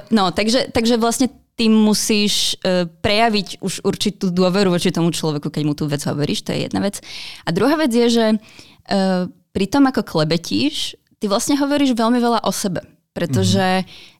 no, 0.17 0.31
takže, 0.31 0.67
takže 0.71 0.97
vlastne 0.97 1.27
ty 1.55 1.69
musíš 1.71 2.59
uh, 2.59 2.85
prejaviť 3.01 3.63
už 3.63 3.87
určitú 3.87 4.29
dôveru 4.29 4.69
voči 4.69 4.91
tomu 4.91 5.09
človeku, 5.09 5.49
keď 5.49 5.63
mu 5.63 5.73
tú 5.73 5.87
vec 5.87 6.05
hovoríš, 6.05 6.43
to 6.43 6.51
je 6.51 6.69
jedna 6.69 6.83
vec. 6.83 6.99
A 7.47 7.49
druhá 7.55 7.79
vec 7.79 7.95
je, 7.95 8.07
že 8.11 8.25
uh, 8.35 9.31
pri 9.55 9.65
tom, 9.71 9.87
ako 9.87 10.03
klebetíš, 10.03 10.99
ty 11.17 11.31
vlastne 11.31 11.55
hovoríš 11.55 11.95
veľmi 11.95 12.19
veľa 12.19 12.43
o 12.43 12.51
sebe, 12.51 12.83
pretože 13.15 13.81
mm-hmm. 13.81 14.14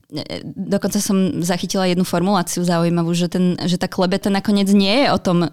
Dokonca 0.45 1.01
som 1.01 1.41
zachytila 1.41 1.89
jednu 1.89 2.05
formuláciu 2.05 2.61
zaujímavú, 2.61 3.11
že, 3.17 3.27
ten, 3.29 3.57
že 3.65 3.81
tá 3.81 3.89
klebeta 3.89 4.29
nakoniec 4.29 4.69
nie 4.69 5.05
je 5.05 5.07
o 5.09 5.19
tom 5.19 5.37
uh, 5.45 5.49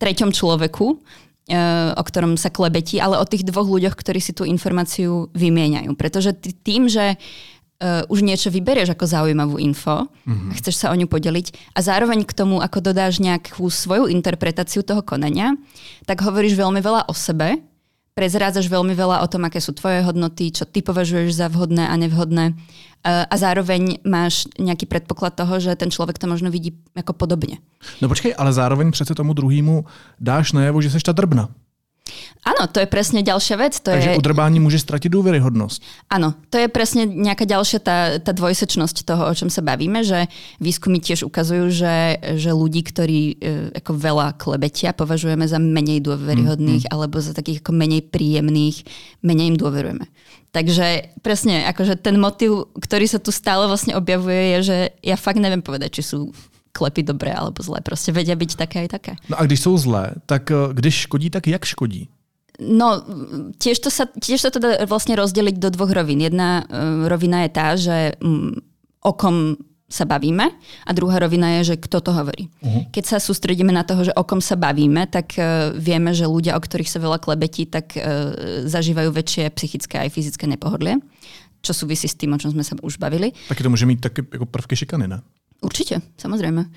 treťom 0.00 0.32
človeku, 0.32 0.86
uh, 0.96 1.92
o 1.96 2.02
ktorom 2.02 2.40
sa 2.40 2.48
klebetí, 2.48 2.96
ale 2.98 3.20
o 3.20 3.28
tých 3.28 3.44
dvoch 3.44 3.68
ľuďoch, 3.68 3.92
ktorí 3.92 4.20
si 4.20 4.32
tú 4.32 4.48
informáciu 4.48 5.28
vymieňajú. 5.36 5.92
Pretože 5.92 6.32
tým, 6.64 6.88
že 6.88 7.20
uh, 7.20 8.02
už 8.08 8.24
niečo 8.24 8.48
vyberieš 8.48 8.96
ako 8.96 9.04
zaujímavú 9.04 9.60
info 9.60 10.08
mm-hmm. 10.24 10.50
a 10.50 10.52
chceš 10.56 10.76
sa 10.80 10.90
o 10.92 10.96
ňu 10.96 11.04
podeliť 11.04 11.76
a 11.76 11.78
zároveň 11.84 12.24
k 12.24 12.32
tomu, 12.32 12.64
ako 12.64 12.80
dodáš 12.80 13.20
nejakú 13.20 13.68
svoju 13.68 14.08
interpretáciu 14.08 14.80
toho 14.80 15.04
konania, 15.04 15.52
tak 16.08 16.24
hovoríš 16.24 16.56
veľmi 16.56 16.80
veľa 16.80 17.12
o 17.12 17.14
sebe, 17.14 17.60
prezrádzaš 18.16 18.72
veľmi 18.72 18.96
veľa 18.96 19.20
o 19.20 19.28
tom, 19.28 19.44
aké 19.44 19.60
sú 19.60 19.76
tvoje 19.76 20.00
hodnoty, 20.00 20.48
čo 20.48 20.64
ty 20.64 20.80
považuješ 20.80 21.36
za 21.36 21.52
vhodné 21.52 21.84
a 21.84 21.94
nevhodné 22.00 22.56
uh, 22.56 23.28
a 23.28 23.34
zároveň 23.36 24.00
máš 24.08 24.48
nejaký 24.56 24.88
predpoklad 24.88 25.36
toho, 25.36 25.60
že 25.60 25.76
ten 25.76 25.92
človek 25.92 26.16
to 26.16 26.24
možno 26.24 26.48
vidí 26.48 26.72
ako 26.96 27.12
podobne. 27.12 27.60
No 28.00 28.08
počkej, 28.08 28.32
ale 28.32 28.56
zároveň 28.56 28.88
přece 28.88 29.12
tomu 29.12 29.36
druhému 29.36 29.84
dáš 30.16 30.56
najevo, 30.56 30.80
že 30.80 30.90
seš 30.90 31.04
ta 31.04 31.12
drbna. 31.12 31.52
Áno, 32.46 32.70
to 32.70 32.78
je 32.78 32.86
presne 32.86 33.26
ďalšia 33.26 33.56
vec. 33.58 33.82
To 33.82 33.90
Takže 33.90 34.10
je... 34.10 34.16
udrbání 34.16 34.60
může 34.60 34.78
ztratit 34.78 35.12
důvěryhodnost. 35.12 35.82
Áno, 36.10 36.34
to 36.50 36.62
je 36.62 36.70
presne 36.70 37.02
nejaká 37.10 37.42
ďalšia 37.42 37.82
tá, 37.82 38.22
tá 38.22 38.30
dvojsečnosť 38.30 39.02
toho, 39.02 39.26
o 39.26 39.34
čom 39.34 39.50
sa 39.50 39.66
bavíme, 39.66 40.06
že 40.06 40.30
výskumy 40.62 41.02
tiež 41.02 41.26
ukazujú, 41.26 41.74
že, 41.74 42.22
že 42.38 42.54
ľudí, 42.54 42.86
ktorí 42.86 43.20
e, 43.20 43.34
ako 43.82 43.98
veľa 43.98 44.38
klebetia, 44.38 44.94
považujeme 44.94 45.42
za 45.50 45.58
menej 45.58 46.06
dôveryhodných 46.06 46.86
mm, 46.86 46.90
mm. 46.90 46.94
alebo 46.94 47.18
za 47.18 47.34
takých 47.34 47.66
ako 47.66 47.74
menej 47.74 48.06
príjemných, 48.06 48.86
menej 49.26 49.46
im 49.50 49.56
dôverujeme. 49.58 50.06
Takže 50.54 51.18
presne, 51.26 51.66
akože 51.66 51.98
ten 51.98 52.16
motiv, 52.16 52.70
ktorý 52.78 53.10
sa 53.10 53.18
tu 53.18 53.34
stále 53.34 53.66
vlastne 53.66 53.98
objavuje, 53.98 54.56
je, 54.56 54.58
že 54.62 54.78
ja 55.02 55.18
fakt 55.18 55.42
neviem 55.42 55.60
povedať, 55.60 56.00
či 56.00 56.02
sú 56.14 56.30
klepy 56.76 57.00
dobré 57.08 57.32
alebo 57.32 57.64
zlé. 57.64 57.80
Proste 57.80 58.12
vedia 58.12 58.36
byť 58.36 58.50
také 58.60 58.84
aj 58.84 58.88
také. 58.92 59.12
No 59.32 59.40
a 59.40 59.48
když 59.48 59.60
jsou 59.60 59.74
zlé, 59.80 60.20
tak 60.28 60.52
eh, 60.52 60.56
když 60.76 60.94
škodí, 61.08 61.32
tak 61.32 61.48
jak 61.48 61.64
škodí? 61.64 62.12
No, 62.56 63.04
tiež 63.60 63.84
to 63.84 63.92
sa 63.92 64.08
tiež 64.08 64.48
to 64.48 64.50
teda 64.56 64.88
vlastne 64.88 65.12
rozdeliť 65.12 65.60
do 65.60 65.68
dvoch 65.76 65.92
rovín. 65.92 66.24
Jedna 66.24 66.64
uh, 66.64 67.04
rovina 67.04 67.44
je 67.44 67.50
tá, 67.52 67.76
že 67.76 68.16
um, 68.24 68.56
o 69.04 69.12
kom 69.12 69.60
sa 69.86 70.02
bavíme 70.02 70.50
a 70.82 70.90
druhá 70.90 71.22
rovina 71.22 71.60
je, 71.60 71.72
že 71.72 71.74
kto 71.78 72.02
to 72.02 72.10
hovorí. 72.10 72.50
Uh-huh. 72.58 72.82
Keď 72.90 73.04
sa 73.06 73.18
sústredíme 73.22 73.70
na 73.70 73.86
toho, 73.86 74.02
že 74.08 74.12
o 74.18 74.24
kom 74.26 74.42
sa 74.42 74.58
bavíme, 74.58 75.06
tak 75.06 75.36
uh, 75.38 75.70
vieme, 75.76 76.10
že 76.16 76.26
ľudia, 76.26 76.56
o 76.56 76.60
ktorých 76.64 76.90
sa 76.90 76.98
veľa 76.98 77.20
klebetí, 77.20 77.68
tak 77.68 77.92
uh, 77.94 78.32
zažívajú 78.66 79.12
väčšie 79.12 79.52
psychické 79.54 80.08
aj 80.08 80.16
fyzické 80.16 80.48
nepohodlie, 80.48 80.96
čo 81.60 81.76
súvisí 81.76 82.08
s 82.08 82.16
tým, 82.16 82.34
o 82.34 82.40
čom 82.40 82.56
sme 82.56 82.64
sa 82.64 82.72
už 82.80 82.96
bavili. 82.96 83.36
Taky 83.52 83.62
to 83.62 83.70
môže 83.70 83.86
mít 83.86 84.00
také 84.00 84.24
jako 84.24 84.48
prvky 84.48 84.76
šikany, 84.76 85.06
ne? 85.06 85.20
Určite, 85.62 86.04
samozrejme. 86.20 86.68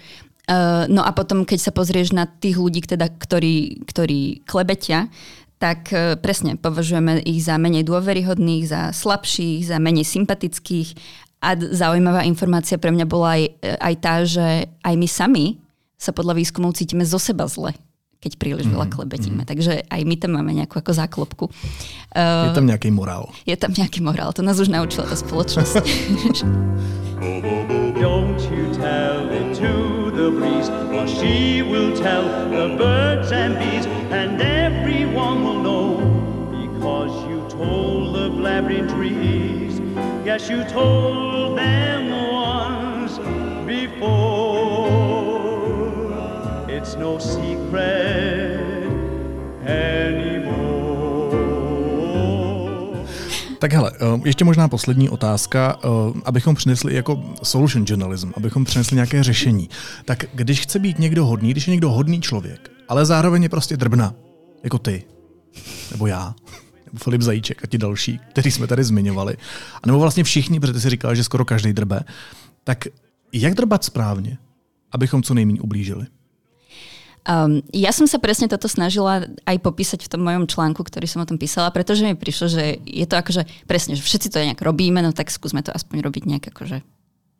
Uh, 0.49 0.89
no 0.89 1.05
a 1.05 1.13
potom, 1.13 1.45
keď 1.45 1.69
sa 1.69 1.71
pozrieš 1.75 2.15
na 2.15 2.25
tých 2.25 2.57
ľudí, 2.57 2.81
teda, 2.81 3.11
ktorí, 3.11 3.85
ktorí 3.85 4.41
klebetia, 4.49 5.11
tak 5.59 5.91
e, 5.91 6.15
presne 6.15 6.55
považujeme 6.55 7.19
ich 7.27 7.43
za 7.43 7.59
menej 7.59 7.83
dôveryhodných, 7.83 8.63
za 8.63 8.81
slabších, 8.95 9.67
za 9.67 9.77
menej 9.77 10.07
sympatických. 10.07 10.95
A 11.43 11.59
zaujímavá 11.59 12.23
informácia 12.23 12.79
pre 12.79 12.95
mňa 12.95 13.03
bola 13.03 13.35
aj, 13.35 13.43
e, 13.43 13.75
aj 13.75 13.93
tá, 13.99 14.23
že 14.23 14.71
aj 14.71 14.95
my 14.95 15.07
sami 15.11 15.45
sa 15.99 16.15
podľa 16.15 16.39
výskumov 16.39 16.79
cítime 16.79 17.03
zo 17.03 17.19
seba 17.19 17.43
zle 17.51 17.75
keď 18.19 18.31
príliš 18.35 18.67
veľa 18.67 18.91
mm, 18.91 18.93
klebetíme. 18.93 19.43
Mm. 19.47 19.49
Takže 19.49 19.73
aj 19.87 20.01
my 20.03 20.15
tam 20.19 20.31
máme 20.35 20.51
nejakú 20.51 20.75
ako 20.83 20.91
záklopku. 20.91 21.45
Uh, 22.11 22.51
je 22.51 22.59
tam 22.59 22.67
nejaký 22.67 22.91
morál. 22.91 23.31
Je 23.47 23.55
tam 23.55 23.71
nejaký 23.71 24.03
morál, 24.03 24.35
to 24.35 24.43
nás 24.43 24.59
už 24.59 24.67
naučila 24.67 25.07
tá 25.07 25.15
spoločnosť. 25.15 25.79
Don't 27.99 28.39
you 28.47 28.71
tell 28.79 29.27
it 29.27 29.55
to 29.59 30.07
the 30.15 30.31
breeze, 30.31 30.71
for 30.87 31.03
she 31.03 31.61
will 31.63 31.91
tell 31.91 32.23
the 32.47 32.79
birds 32.79 33.31
and 33.31 33.59
bees, 33.59 33.83
and 34.11 34.39
everyone 34.39 35.43
will 35.43 35.59
know, 35.59 35.99
because 36.47 37.11
you 37.27 37.43
told 37.51 38.15
the 38.15 38.31
blabbering 38.31 38.87
trees. 38.87 39.83
Yes, 40.23 40.47
you 40.49 40.63
told 40.63 41.57
them 41.59 42.11
once 42.31 43.19
before. 43.67 44.48
It's 46.79 46.95
no 46.95 47.19
secret 47.19 48.59
anymore. 49.61 50.59
Tak 53.59 53.73
hele, 53.73 53.91
eh, 53.95 54.21
ještě 54.25 54.45
možná 54.45 54.67
poslední 54.67 55.09
otázka, 55.09 55.79
eh, 55.83 55.87
abychom 56.25 56.55
přinesli 56.55 56.95
jako 56.95 57.23
solution 57.43 57.85
journalism, 57.87 58.31
abychom 58.37 58.65
přinesli 58.65 58.95
nějaké 58.95 59.23
řešení. 59.23 59.69
Tak 60.05 60.25
když 60.33 60.61
chce 60.61 60.79
být 60.79 60.99
někdo 60.99 61.25
hodný, 61.25 61.51
když 61.51 61.67
je 61.67 61.71
někdo 61.71 61.89
hodný 61.89 62.21
člověk, 62.21 62.71
ale 62.87 63.05
zároveň 63.05 63.43
je 63.43 63.49
prostě 63.49 63.77
drbna, 63.77 64.13
jako 64.63 64.77
ty, 64.77 65.03
nebo 65.91 66.07
já, 66.07 66.35
nebo 66.85 66.97
Filip 67.03 67.21
Zajíček 67.21 67.63
a 67.63 67.67
ti 67.67 67.77
další, 67.77 68.19
který 68.29 68.51
jsme 68.51 68.67
tady 68.67 68.83
zmiňovali, 68.83 69.37
a 69.83 69.87
nebo 69.87 69.99
vlastně 69.99 70.23
všichni, 70.23 70.59
protože 70.59 70.73
ty 70.73 70.81
si 70.81 70.89
říkal, 70.89 71.15
že 71.15 71.23
skoro 71.23 71.45
každý 71.45 71.73
drbe, 71.73 71.99
tak 72.63 72.87
jak 73.33 73.53
drbat 73.53 73.83
správně, 73.83 74.37
abychom 74.91 75.23
co 75.23 75.33
nejméně 75.33 75.61
ublížili? 75.61 76.05
Um, 77.29 77.61
ja 77.69 77.93
som 77.93 78.09
sa 78.09 78.17
presne 78.17 78.49
toto 78.49 78.65
snažila 78.65 79.29
aj 79.45 79.57
popísať 79.61 80.01
v 80.01 80.09
tom 80.09 80.25
mojom 80.25 80.49
článku, 80.49 80.81
ktorý 80.81 81.05
som 81.05 81.21
o 81.21 81.29
tom 81.29 81.37
písala, 81.37 81.69
pretože 81.69 82.01
mi 82.01 82.17
prišlo, 82.17 82.49
že 82.49 82.81
je 82.81 83.05
to 83.05 83.21
akože 83.21 83.45
presne, 83.69 83.93
že 83.93 84.01
všetci 84.01 84.33
to 84.33 84.41
nejak 84.41 84.57
robíme, 84.65 84.97
no 85.05 85.13
tak 85.13 85.29
skúsme 85.29 85.61
to 85.61 85.69
aspoň 85.69 86.01
robiť 86.01 86.25
nejak 86.25 86.49
akože 86.49 86.81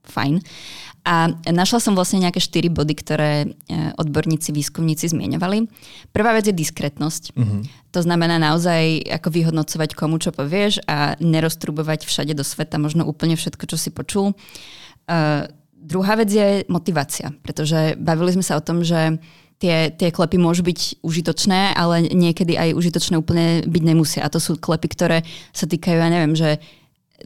fajn. 0.06 0.46
A 1.10 1.34
našla 1.50 1.80
som 1.82 1.98
vlastne 1.98 2.22
nejaké 2.22 2.38
štyri 2.38 2.70
body, 2.70 2.94
ktoré 2.94 3.32
e, 3.42 3.48
odborníci, 3.98 4.54
výskumníci 4.54 5.10
zmieňovali. 5.10 5.66
Prvá 6.14 6.38
vec 6.38 6.46
je 6.46 6.54
diskretnosť. 6.54 7.34
Mm-hmm. 7.34 7.62
To 7.96 8.00
znamená 8.06 8.38
naozaj 8.38 9.10
ako 9.10 9.32
vyhodnocovať 9.32 9.98
komu 9.98 10.22
čo 10.22 10.30
povieš 10.30 10.86
a 10.86 11.18
neroztrubovať 11.18 12.06
všade 12.06 12.38
do 12.38 12.46
sveta 12.46 12.78
možno 12.78 13.10
úplne 13.10 13.40
všetko, 13.40 13.64
čo 13.66 13.78
si 13.80 13.90
počul. 13.90 14.38
Uh, 15.10 15.50
druhá 15.74 16.20
vec 16.20 16.30
je 16.30 16.68
motivácia, 16.70 17.34
pretože 17.42 17.98
bavili 17.98 18.38
sme 18.38 18.46
sa 18.46 18.60
o 18.60 18.62
tom, 18.62 18.86
že 18.86 19.18
tie, 19.60 19.92
tie 19.92 20.10
klepy 20.10 20.40
môžu 20.40 20.64
byť 20.64 21.04
užitočné, 21.04 21.76
ale 21.76 22.08
niekedy 22.08 22.56
aj 22.56 22.74
užitočné 22.74 23.20
úplne 23.20 23.62
byť 23.68 23.84
nemusia. 23.84 24.24
A 24.24 24.32
to 24.32 24.40
sú 24.40 24.56
klepy, 24.56 24.88
ktoré 24.90 25.18
sa 25.52 25.68
týkajú, 25.68 26.00
ja 26.00 26.10
neviem, 26.10 26.34
že 26.34 26.64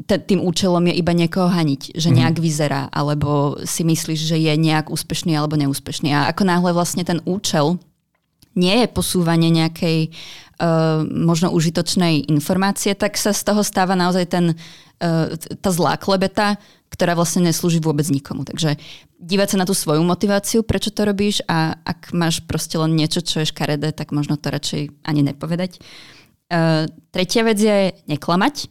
tým 0.09 0.41
účelom 0.41 0.89
je 0.89 0.97
iba 0.97 1.13
niekoho 1.13 1.45
haniť, 1.53 1.93
že 1.93 2.09
mhm. 2.09 2.15
nejak 2.17 2.37
vyzerá, 2.41 2.81
alebo 2.89 3.61
si 3.61 3.85
myslíš, 3.85 4.19
že 4.25 4.37
je 4.41 4.53
nejak 4.57 4.89
úspešný 4.89 5.37
alebo 5.37 5.53
neúspešný. 5.53 6.09
A 6.11 6.33
ako 6.33 6.49
náhle 6.49 6.73
vlastne 6.73 7.05
ten 7.05 7.21
účel 7.29 7.77
nie 8.57 8.85
je 8.85 8.87
posúvanie 8.89 9.49
nejakej 9.49 10.13
možno 11.11 11.51
užitočnej 11.51 12.31
informácie, 12.31 12.95
tak 12.95 13.19
sa 13.19 13.35
z 13.35 13.41
toho 13.43 13.61
stáva 13.61 13.99
naozaj 13.99 14.25
ten, 14.31 14.45
uh, 14.55 15.27
tá 15.59 15.69
zlá 15.69 15.99
klebeta, 15.99 16.55
ktorá 16.87 17.17
vlastne 17.17 17.49
neslúži 17.49 17.81
vôbec 17.81 18.05
nikomu. 18.07 18.45
Takže 18.45 18.77
dívať 19.19 19.47
sa 19.55 19.57
na 19.59 19.65
tú 19.67 19.73
svoju 19.73 20.05
motiváciu, 20.05 20.61
prečo 20.61 20.93
to 20.93 21.03
robíš 21.03 21.41
a 21.49 21.75
ak 21.83 22.13
máš 22.13 22.45
proste 22.45 22.77
len 22.77 22.93
niečo, 22.93 23.25
čo 23.25 23.41
je 23.41 23.49
škaredé, 23.49 23.91
tak 23.91 24.13
možno 24.13 24.37
to 24.37 24.53
radšej 24.53 24.93
ani 25.03 25.21
nepovedať. 25.25 25.81
Uh, 26.47 26.85
tretia 27.11 27.43
vec 27.43 27.57
je 27.57 27.91
neklamať, 28.07 28.69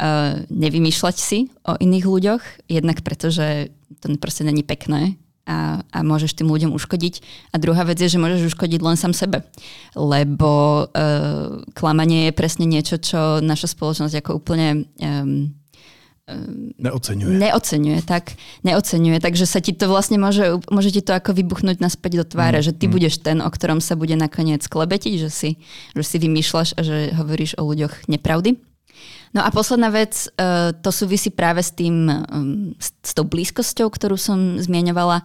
uh, 0.00 0.42
nevymýšľať 0.48 1.16
si 1.20 1.52
o 1.68 1.76
iných 1.76 2.06
ľuďoch, 2.08 2.42
jednak 2.72 3.04
preto, 3.04 3.28
že 3.28 3.70
to 4.00 4.10
proste 4.18 4.42
není 4.42 4.64
pekné 4.64 5.20
a, 5.46 5.80
a 5.80 5.98
môžeš 6.02 6.34
tým 6.36 6.50
ľuďom 6.50 6.74
uškodiť. 6.74 7.14
A 7.54 7.62
druhá 7.62 7.86
vec 7.86 7.96
je, 8.02 8.10
že 8.10 8.20
môžeš 8.20 8.52
uškodiť 8.52 8.80
len 8.82 8.98
sám 8.98 9.14
sebe. 9.14 9.46
Lebo 9.94 10.84
uh, 10.90 11.62
klamanie 11.72 12.28
je 12.28 12.36
presne 12.36 12.66
niečo, 12.66 12.98
čo 12.98 13.38
naša 13.38 13.70
spoločnosť 13.72 14.14
ako 14.20 14.30
úplne 14.42 14.90
um, 14.98 15.54
Neocenuje. 16.82 17.38
Neocenuje, 17.38 18.02
tak. 18.02 18.34
Neocenuje, 18.66 19.22
takže 19.22 19.46
sa 19.46 19.62
ti 19.62 19.70
to 19.70 19.86
vlastne 19.86 20.18
môže, 20.18 20.58
môže 20.74 20.90
ti 20.90 20.98
to 20.98 21.14
ako 21.14 21.30
vybuchnúť 21.30 21.78
naspäť 21.78 22.18
do 22.18 22.24
tváre, 22.26 22.58
mm, 22.58 22.66
že 22.66 22.72
ty 22.74 22.90
mm. 22.90 22.92
budeš 22.98 23.14
ten, 23.22 23.38
o 23.38 23.46
ktorom 23.46 23.78
sa 23.78 23.94
bude 23.94 24.18
nakoniec 24.18 24.66
klebetiť, 24.66 25.22
že 25.22 25.30
si, 25.30 25.50
že 25.94 26.02
si 26.02 26.18
vymýšľaš 26.18 26.74
a 26.74 26.80
že 26.82 27.14
hovoríš 27.14 27.54
o 27.62 27.70
ľuďoch 27.70 28.10
nepravdy. 28.10 28.58
No 29.32 29.42
a 29.44 29.48
posledná 29.50 29.88
vec, 29.88 30.28
uh, 30.36 30.76
to 30.84 30.92
súvisí 30.92 31.32
práve 31.32 31.64
s 31.64 31.72
tým, 31.72 32.06
um, 32.08 32.72
s, 32.78 33.12
tou 33.16 33.24
blízkosťou, 33.24 33.88
ktorú 33.88 34.20
som 34.20 34.60
zmieňovala. 34.60 35.24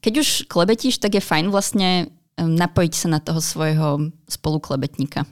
Keď 0.00 0.12
už 0.16 0.28
klebetíš, 0.48 0.98
tak 0.98 1.16
je 1.16 1.22
fajn 1.24 1.52
vlastne 1.52 2.08
um, 2.40 2.52
napojiť 2.56 2.92
sa 2.96 3.08
na 3.12 3.20
toho 3.20 3.38
svojho 3.44 4.10
spoluklebetníka 4.26 5.28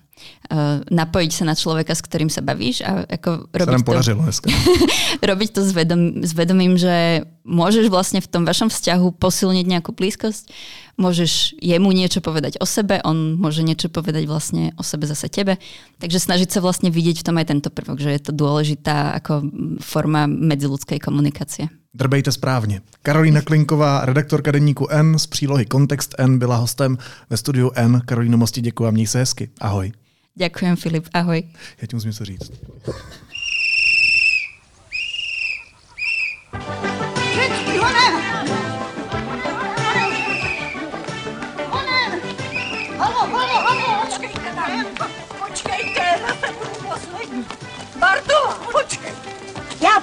uh, 0.51 0.81
napojiť 0.89 1.31
sa 1.31 1.45
na 1.47 1.55
človeka, 1.55 1.93
s 1.95 2.05
ktorým 2.05 2.31
sa 2.33 2.41
bavíš 2.41 2.83
a 2.83 3.05
ako 3.07 3.51
robiť 3.51 3.83
sa 3.85 4.13
to, 4.13 4.23
dneska. 4.23 4.47
robiť 5.31 5.49
to 5.55 5.61
s, 5.63 5.73
vedom, 5.73 6.23
s 6.25 6.33
vedomím, 6.33 6.75
že 6.79 7.27
môžeš 7.45 7.93
vlastne 7.93 8.25
v 8.25 8.31
tom 8.31 8.43
vašom 8.49 8.73
vzťahu 8.73 9.21
posilniť 9.21 9.67
nejakú 9.69 9.93
blízkosť, 9.93 10.51
môžeš 10.97 11.61
jemu 11.61 11.91
niečo 11.93 12.25
povedať 12.25 12.57
o 12.59 12.67
sebe, 12.67 13.05
on 13.05 13.37
môže 13.37 13.61
niečo 13.61 13.93
povedať 13.93 14.25
vlastne 14.25 14.73
o 14.81 14.83
sebe 14.87 15.05
zase 15.05 15.29
tebe. 15.29 15.61
Takže 16.01 16.19
snažiť 16.23 16.49
sa 16.49 16.65
vlastne 16.65 16.89
vidieť 16.89 17.21
v 17.21 17.27
tom 17.27 17.37
aj 17.37 17.51
tento 17.51 17.69
prvok, 17.69 18.01
že 18.01 18.15
je 18.15 18.21
to 18.25 18.33
dôležitá 18.33 19.19
ako 19.21 19.45
forma 19.83 20.25
medziludskej 20.27 21.03
komunikácie. 21.03 21.69
Drbejte 21.95 22.33
správně. 22.33 22.81
Karolína 23.03 23.43
Klinková, 23.43 24.05
redaktorka 24.05 24.51
denníku 24.51 24.89
N 24.89 25.19
z 25.19 25.27
přílohy 25.27 25.67
Kontext 25.67 26.15
N, 26.19 26.39
byla 26.39 26.57
hostem 26.57 26.99
ve 27.31 27.37
studiu 27.37 27.71
N. 27.75 28.03
Karolíno 28.07 28.37
Mosti, 28.37 28.61
děkuji 28.61 28.87
a 28.87 28.91
měj 28.91 29.07
se 29.07 29.19
hezky. 29.19 29.51
Ahoj. 29.61 29.93
Ďakujem, 30.37 30.77
Filip. 30.77 31.07
Ahoj. 31.15 31.43
Ja 31.83 31.87
ti 31.87 31.97
musím 31.97 32.09
něco 32.09 32.25
říct. 32.25 32.51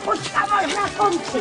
Až 0.09 0.75
na 0.75 0.89
konci. 0.97 1.37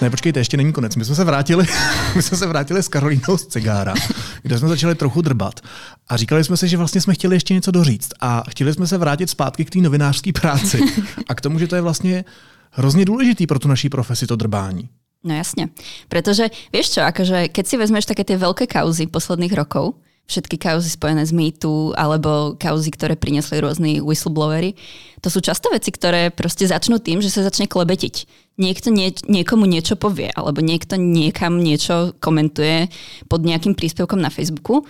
Ne, 0.00 0.10
počkejte, 0.10 0.40
ještě 0.40 0.56
není 0.56 0.72
konec. 0.72 0.96
My 0.96 1.04
jsme 1.04 1.14
se 1.14 1.24
vrátili, 1.24 1.66
my 2.16 2.22
jsme 2.22 2.36
se 2.36 2.46
vrátili 2.46 2.82
s 2.82 2.88
Karolínou 2.88 3.36
z 3.36 3.46
Cigára, 3.46 3.94
kde 4.42 4.58
jsme 4.58 4.68
začali 4.68 4.94
trochu 4.94 5.22
drbat. 5.22 5.60
A 6.08 6.16
říkali 6.16 6.44
jsme 6.44 6.56
si, 6.56 6.68
že 6.68 6.76
vlastně 6.76 7.00
jsme 7.00 7.14
chtěli 7.14 7.36
ještě 7.36 7.54
něco 7.54 7.70
doříct. 7.70 8.14
A 8.20 8.44
chtěli 8.50 8.74
jsme 8.74 8.86
se 8.86 8.98
vrátit 8.98 9.30
zpátky 9.30 9.64
k 9.64 9.70
té 9.70 9.78
novinářské 9.78 10.32
práci. 10.32 10.80
A 11.28 11.34
k 11.34 11.40
tomu, 11.40 11.58
že 11.58 11.66
to 11.66 11.74
je 11.76 11.82
vlastně 11.82 12.24
hrozně 12.70 13.04
důležitý 13.04 13.46
pro 13.46 13.58
tu 13.58 13.68
naší 13.68 13.88
profesi, 13.88 14.26
to 14.26 14.36
drbání. 14.36 14.88
No 15.24 15.36
jasne. 15.36 15.68
Pretože, 16.08 16.48
vieš 16.72 16.96
čo, 16.96 17.04
akože 17.04 17.52
keď 17.52 17.64
si 17.68 17.76
vezmeš 17.76 18.08
také 18.08 18.24
tie 18.24 18.40
veľké 18.40 18.64
kauzy 18.64 19.04
posledných 19.04 19.52
rokov, 19.52 20.00
všetky 20.30 20.62
kauzy 20.62 20.86
spojené 20.86 21.26
s 21.26 21.34
mýtu 21.34 21.90
alebo 21.98 22.54
kauzy, 22.54 22.94
ktoré 22.94 23.18
priniesli 23.18 23.58
rôzni 23.58 23.98
whistleblowery, 23.98 24.78
to 25.18 25.28
sú 25.28 25.42
často 25.42 25.68
veci, 25.74 25.90
ktoré 25.90 26.30
proste 26.30 26.70
začnú 26.70 27.02
tým, 27.02 27.18
že 27.18 27.28
sa 27.28 27.42
začne 27.42 27.66
klebetiť. 27.66 28.30
Niekto 28.56 28.94
nie, 28.94 29.10
niekomu 29.26 29.66
niečo 29.66 29.98
povie, 29.98 30.30
alebo 30.32 30.62
niekto 30.62 30.94
niekam 30.94 31.58
niečo 31.58 32.14
komentuje 32.22 32.88
pod 33.26 33.42
nejakým 33.42 33.74
príspevkom 33.74 34.22
na 34.22 34.30
Facebooku. 34.30 34.86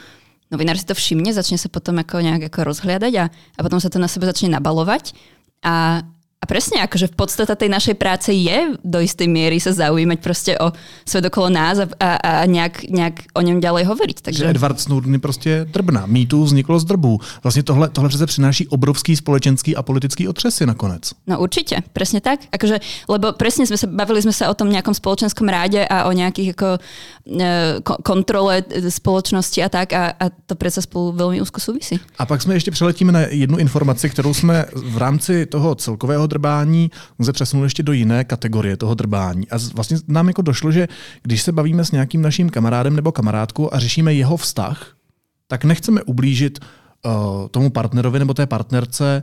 Novinár 0.52 0.76
si 0.76 0.84
to 0.84 0.98
všimne, 0.98 1.32
začne 1.32 1.56
sa 1.56 1.70
potom 1.70 1.96
ako 2.02 2.20
nejak 2.20 2.50
ako 2.50 2.74
rozhliadať 2.74 3.12
a, 3.22 3.24
a 3.30 3.60
potom 3.62 3.78
sa 3.78 3.88
to 3.88 4.02
na 4.02 4.10
sebe 4.10 4.26
začne 4.26 4.52
nabalovať. 4.52 5.14
A, 5.62 6.02
a 6.40 6.48
presne, 6.48 6.80
akože 6.80 7.12
v 7.12 7.16
podstate 7.20 7.52
tej 7.52 7.68
našej 7.68 8.00
práce 8.00 8.32
je 8.32 8.72
do 8.80 8.96
istej 8.96 9.28
miery 9.28 9.60
sa 9.60 9.76
zaujímať 9.76 10.18
proste 10.24 10.56
o 10.56 10.72
svet 11.04 11.28
okolo 11.28 11.52
nás 11.52 11.84
a, 11.84 11.86
a, 12.00 12.08
a 12.16 12.32
nejak, 12.48 12.88
nejak 12.88 13.36
o 13.36 13.44
něm 13.44 13.60
ďalej 13.60 13.84
hovoriť. 13.84 14.16
Takže... 14.24 14.48
Že 14.48 14.50
Edward 14.56 14.80
Snowden 14.80 15.12
je 15.12 15.18
prostě 15.20 15.66
drbna. 15.68 16.08
Mýtu 16.08 16.44
vzniklo 16.44 16.80
z 16.80 16.84
drbu. 16.84 17.20
Vlastně 17.42 17.62
tohle, 17.62 17.88
tohle 17.88 18.08
přece 18.08 18.26
přináší 18.26 18.68
obrovský 18.68 19.16
společenský 19.16 19.76
a 19.76 19.82
politický 19.82 20.28
otřesy 20.28 20.66
nakonec. 20.66 21.12
No 21.28 21.44
určite, 21.44 21.84
presne 21.92 22.24
tak. 22.24 22.40
Akože, 22.48 22.80
lebo 23.04 23.36
presne 23.36 23.68
sme 23.68 23.76
sa, 23.76 23.84
bavili 23.84 24.24
sme 24.24 24.32
sa 24.32 24.48
o 24.48 24.56
tom 24.56 24.72
nejakom 24.72 24.96
spoločenskom 24.96 25.44
ráde 25.44 25.84
a 25.84 26.08
o 26.08 26.12
nejakých 26.16 26.56
ako, 26.56 26.80
e, 27.28 27.84
kontrole 27.84 28.64
spoločnosti 28.88 29.60
a 29.60 29.68
tak 29.68 29.92
a, 29.92 30.16
a 30.16 30.32
to 30.32 30.56
predsa 30.56 30.80
spolu 30.80 31.12
veľmi 31.12 31.44
úzko 31.44 31.60
súvisí. 31.60 32.00
A 32.16 32.24
pak 32.24 32.42
jsme 32.42 32.54
ještě 32.54 32.70
přeletíme 32.70 33.12
na 33.12 33.20
jednu 33.20 33.58
informaci, 33.58 34.10
kterou 34.10 34.34
jsme 34.34 34.64
v 34.72 34.96
rámci 34.96 35.46
toho 35.46 35.74
celkového 35.74 36.29
drbání 36.30 36.90
se 37.22 37.32
přesunuli 37.32 37.66
ještě 37.66 37.82
do 37.82 37.92
jiné 37.92 38.24
kategorie 38.24 38.76
toho 38.76 38.94
drbání. 38.94 39.50
A 39.50 39.58
vlastně 39.74 39.98
nám 40.08 40.28
jako 40.28 40.42
došlo, 40.42 40.72
že 40.72 40.88
když 41.22 41.42
se 41.42 41.52
bavíme 41.52 41.84
s 41.84 41.92
nějakým 41.92 42.22
naším 42.22 42.50
kamarádem 42.50 42.96
nebo 42.96 43.12
kamarádkou 43.12 43.74
a 43.74 43.78
řešíme 43.78 44.14
jeho 44.14 44.36
vztah, 44.36 44.94
tak 45.46 45.64
nechceme 45.64 46.02
ublížit 46.02 46.58
uh, 46.58 47.48
tomu 47.48 47.70
partnerovi 47.70 48.18
nebo 48.18 48.34
té 48.34 48.46
partnerce 48.46 49.22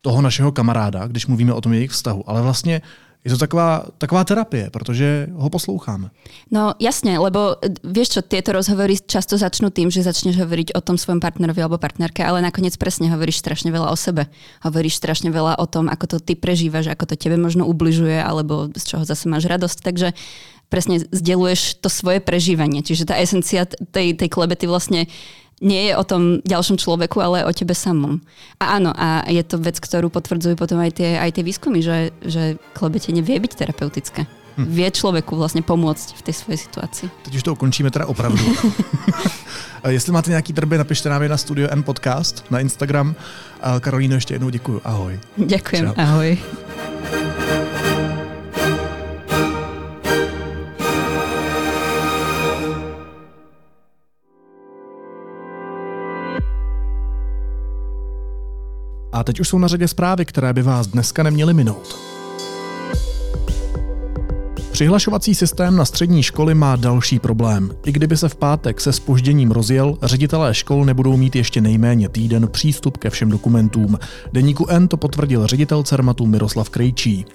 toho 0.00 0.22
našeho 0.22 0.52
kamaráda, 0.52 1.06
když 1.06 1.26
mluvíme 1.26 1.52
o 1.52 1.60
tom 1.60 1.72
jejich 1.72 1.90
vztahu, 1.90 2.30
ale 2.30 2.42
vlastně 2.42 2.82
je 3.24 3.30
to 3.34 3.38
taková, 3.38 3.84
taková 3.98 4.24
terapie, 4.24 4.70
protože 4.70 5.28
ho 5.32 5.50
posloucháme. 5.50 6.10
No 6.50 6.74
jasne, 6.78 7.18
lebo 7.18 7.58
e, 7.58 7.74
vieš 7.84 8.08
čo, 8.18 8.20
tieto 8.22 8.54
rozhovory 8.54 8.94
často 8.94 9.34
začnú 9.34 9.74
tým, 9.74 9.90
že 9.90 10.06
začneš 10.06 10.38
hovoriť 10.38 10.78
o 10.78 10.80
tom 10.80 10.94
svojom 10.94 11.18
partnerovi 11.18 11.58
alebo 11.58 11.82
partnerke, 11.82 12.22
ale 12.22 12.38
nakoniec 12.40 12.78
presne 12.78 13.10
hovoríš 13.10 13.42
strašne 13.42 13.74
veľa 13.74 13.90
o 13.90 13.96
sebe. 13.98 14.30
Hovoríš 14.62 15.02
strašne 15.02 15.34
veľa 15.34 15.58
o 15.58 15.66
tom, 15.66 15.90
ako 15.90 16.16
to 16.16 16.16
ty 16.22 16.38
prežívaš, 16.38 16.88
ako 16.88 17.10
to 17.10 17.14
tebe 17.18 17.34
možno 17.36 17.66
ubližuje, 17.66 18.22
alebo 18.22 18.70
z 18.70 18.84
čoho 18.86 19.02
zase 19.02 19.26
máš 19.26 19.50
radosť. 19.50 19.78
Takže 19.82 20.08
presne 20.70 21.02
zdieľuješ 21.02 21.82
to 21.82 21.88
svoje 21.90 22.22
prežívanie. 22.22 22.86
Čiže 22.86 23.08
tá 23.08 23.18
esencia 23.18 23.66
tej, 23.66 24.14
tej 24.14 24.28
klebety 24.30 24.70
vlastne 24.70 25.10
nie 25.60 25.90
je 25.90 25.94
o 25.96 26.04
tom 26.04 26.38
ďalšom 26.42 26.78
človeku, 26.78 27.18
ale 27.18 27.44
o 27.44 27.52
tebe 27.52 27.74
samom. 27.74 28.22
A 28.62 28.78
áno, 28.78 28.94
a 28.94 29.26
je 29.26 29.42
to 29.42 29.58
vec, 29.58 29.78
ktorú 29.78 30.10
potvrdzujú 30.10 30.54
potom 30.54 30.78
aj 30.78 30.98
tie, 30.98 31.18
aj 31.18 31.30
tie 31.34 31.44
výskumy, 31.44 31.82
že, 31.82 32.14
že 32.22 32.58
klebetenie 32.74 33.22
vie 33.22 33.38
byť 33.38 33.52
terapeutické. 33.54 34.26
Hm. 34.58 34.66
Vie 34.74 34.90
človeku 34.90 35.36
vlastně 35.36 35.62
pomôcť 35.62 36.18
v 36.18 36.22
té 36.22 36.32
svojej 36.32 36.58
situaci. 36.58 37.10
Teď 37.22 37.34
už 37.34 37.42
to 37.42 37.52
ukončíme 37.52 37.90
teda 37.90 38.06
opravdu. 38.06 38.42
Jestli 39.88 40.12
máte 40.12 40.30
nějaký 40.30 40.52
trby, 40.52 40.78
napište 40.78 41.08
nám 41.08 41.22
je 41.22 41.28
na 41.28 41.36
Studio 41.36 41.68
N 41.70 41.82
Podcast, 41.82 42.44
na 42.50 42.60
Instagram. 42.60 43.14
Karolíno, 43.80 44.14
ještě 44.14 44.34
jednou 44.34 44.50
děkuji. 44.50 44.80
Ahoj. 44.84 45.20
Ďakujem. 45.36 45.86
Čau. 45.86 45.94
Ahoj. 45.96 46.38
A 59.12 59.24
teď 59.24 59.40
už 59.40 59.48
jsou 59.48 59.58
na 59.58 59.68
řadě 59.68 59.88
zprávy, 59.88 60.24
které 60.24 60.52
by 60.52 60.62
vás 60.62 60.86
dneska 60.86 61.22
neměly 61.22 61.54
minout. 61.54 61.98
Přihlašovací 64.72 65.34
systém 65.34 65.76
na 65.76 65.84
střední 65.84 66.22
školy 66.22 66.54
má 66.54 66.76
další 66.76 67.18
problém. 67.18 67.70
I 67.86 67.92
kdyby 67.92 68.16
se 68.16 68.28
v 68.28 68.36
pátek 68.36 68.80
se 68.80 68.92
spožděním 68.92 69.50
rozjel, 69.50 69.98
ředitelé 70.02 70.54
škol 70.54 70.84
nebudou 70.84 71.16
mít 71.16 71.36
ještě 71.36 71.60
nejméně 71.60 72.08
týden 72.08 72.48
přístup 72.48 72.96
ke 72.96 73.10
všem 73.10 73.30
dokumentům. 73.30 73.98
Deníku 74.32 74.66
N 74.68 74.88
to 74.88 74.96
potvrdil 74.96 75.46
ředitel 75.46 75.82
Cermatu 75.82 76.26
Miroslav 76.26 76.70
Krejčí. 76.70 77.26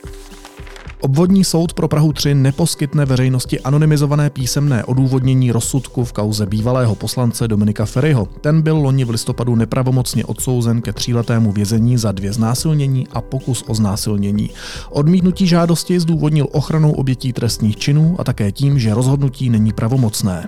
Obvodní 1.03 1.43
soud 1.43 1.73
pro 1.73 1.87
Prahu 1.87 2.13
3 2.13 2.35
neposkytne 2.35 3.05
veřejnosti 3.05 3.59
anonymizované 3.59 4.29
písemné 4.29 4.83
odůvodnění 4.83 5.51
rozsudku 5.51 6.05
v 6.05 6.13
kauze 6.13 6.45
bývalého 6.45 6.95
poslance 6.95 7.47
Dominika 7.47 7.85
Ferryho. 7.85 8.27
Ten 8.41 8.61
byl 8.61 8.77
loni 8.77 9.05
v 9.05 9.09
listopadu 9.09 9.55
nepravomocně 9.55 10.25
odsouzen 10.25 10.81
ke 10.81 10.93
tříletému 10.93 11.51
vězení 11.51 11.97
za 11.97 12.11
dvě 12.11 12.33
znásilnění 12.33 13.07
a 13.11 13.21
pokus 13.21 13.63
o 13.67 13.75
znásilnění. 13.75 14.49
Odmítnutí 14.89 15.47
žádosti 15.47 15.99
zdůvodnil 15.99 16.47
ochranou 16.51 16.91
obětí 16.91 17.33
trestních 17.33 17.77
činů 17.77 18.15
a 18.19 18.23
také 18.23 18.51
tím, 18.51 18.79
že 18.79 18.93
rozhodnutí 18.93 19.49
není 19.49 19.73
pravomocné. 19.73 20.47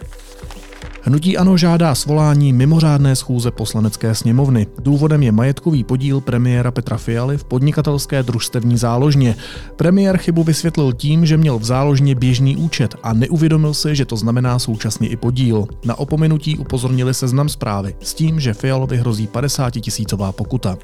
Hnutí 1.07 1.37
Ano 1.37 1.57
žádá 1.57 1.95
svolání 1.95 2.53
mimořádné 2.53 3.15
schůze 3.15 3.51
poslanecké 3.51 4.15
sněmovny. 4.15 4.67
Důvodem 4.79 5.23
je 5.23 5.31
majetkový 5.31 5.83
podíl 5.83 6.21
premiéra 6.21 6.71
Petra 6.71 6.97
Fialy 6.97 7.37
v 7.37 7.43
podnikatelské 7.43 8.23
družstevní 8.23 8.77
záložně. 8.77 9.35
Premiér 9.75 10.17
chybu 10.17 10.43
vysvětlil 10.43 10.93
tím, 10.93 11.25
že 11.25 11.37
měl 11.37 11.59
v 11.59 11.63
záložně 11.63 12.15
běžný 12.15 12.57
účet 12.57 12.95
a 13.03 13.13
neuvědomil 13.13 13.73
si, 13.73 13.95
že 13.95 14.05
to 14.05 14.17
znamená 14.17 14.59
současně 14.59 15.07
i 15.07 15.15
podíl. 15.15 15.67
Na 15.85 15.99
opomenutí 15.99 16.57
upozornili 16.57 17.13
seznam 17.13 17.49
zprávy 17.49 17.95
s 18.01 18.13
tím, 18.13 18.39
že 18.39 18.53
Fialovi 18.53 18.97
hrozí 18.97 19.27
50 19.27 19.69
tisícová 19.69 20.31
pokuta. 20.31 20.77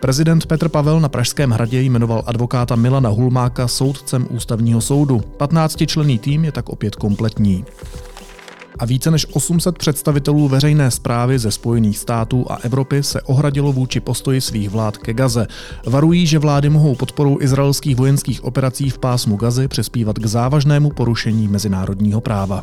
Prezident 0.00 0.46
Petr 0.46 0.68
Pavel 0.68 1.00
na 1.00 1.08
Pražském 1.08 1.50
hradě 1.50 1.80
jmenoval 1.80 2.22
advokáta 2.26 2.76
Milana 2.76 3.10
Hulmáka 3.10 3.68
soudcem 3.68 4.26
ústavního 4.30 4.80
soudu. 4.80 5.22
15-členný 5.38 6.18
tým 6.18 6.44
je 6.44 6.52
tak 6.52 6.68
opět 6.68 6.96
kompletní 6.96 7.64
a 8.78 8.84
více 8.84 9.10
než 9.10 9.26
800 9.32 9.78
představitelů 9.78 10.48
veřejné 10.48 10.90
zprávy 10.90 11.38
ze 11.38 11.50
Spojených 11.50 11.98
států 11.98 12.46
a 12.48 12.54
Evropy 12.54 13.02
se 13.02 13.22
ohradilo 13.22 13.72
vůči 13.72 14.00
postoji 14.00 14.40
svých 14.40 14.70
vlád 14.70 14.98
ke 14.98 15.12
Gaze. 15.12 15.46
Varují, 15.86 16.26
že 16.26 16.38
vlády 16.38 16.68
mohou 16.68 16.94
podporou 16.94 17.40
izraelských 17.40 17.96
vojenských 17.96 18.44
operací 18.44 18.90
v 18.90 18.98
pásmu 18.98 19.36
Gazy 19.36 19.68
přespívat 19.68 20.18
k 20.18 20.26
závažnému 20.26 20.90
porušení 20.90 21.48
mezinárodního 21.48 22.20
práva. 22.20 22.62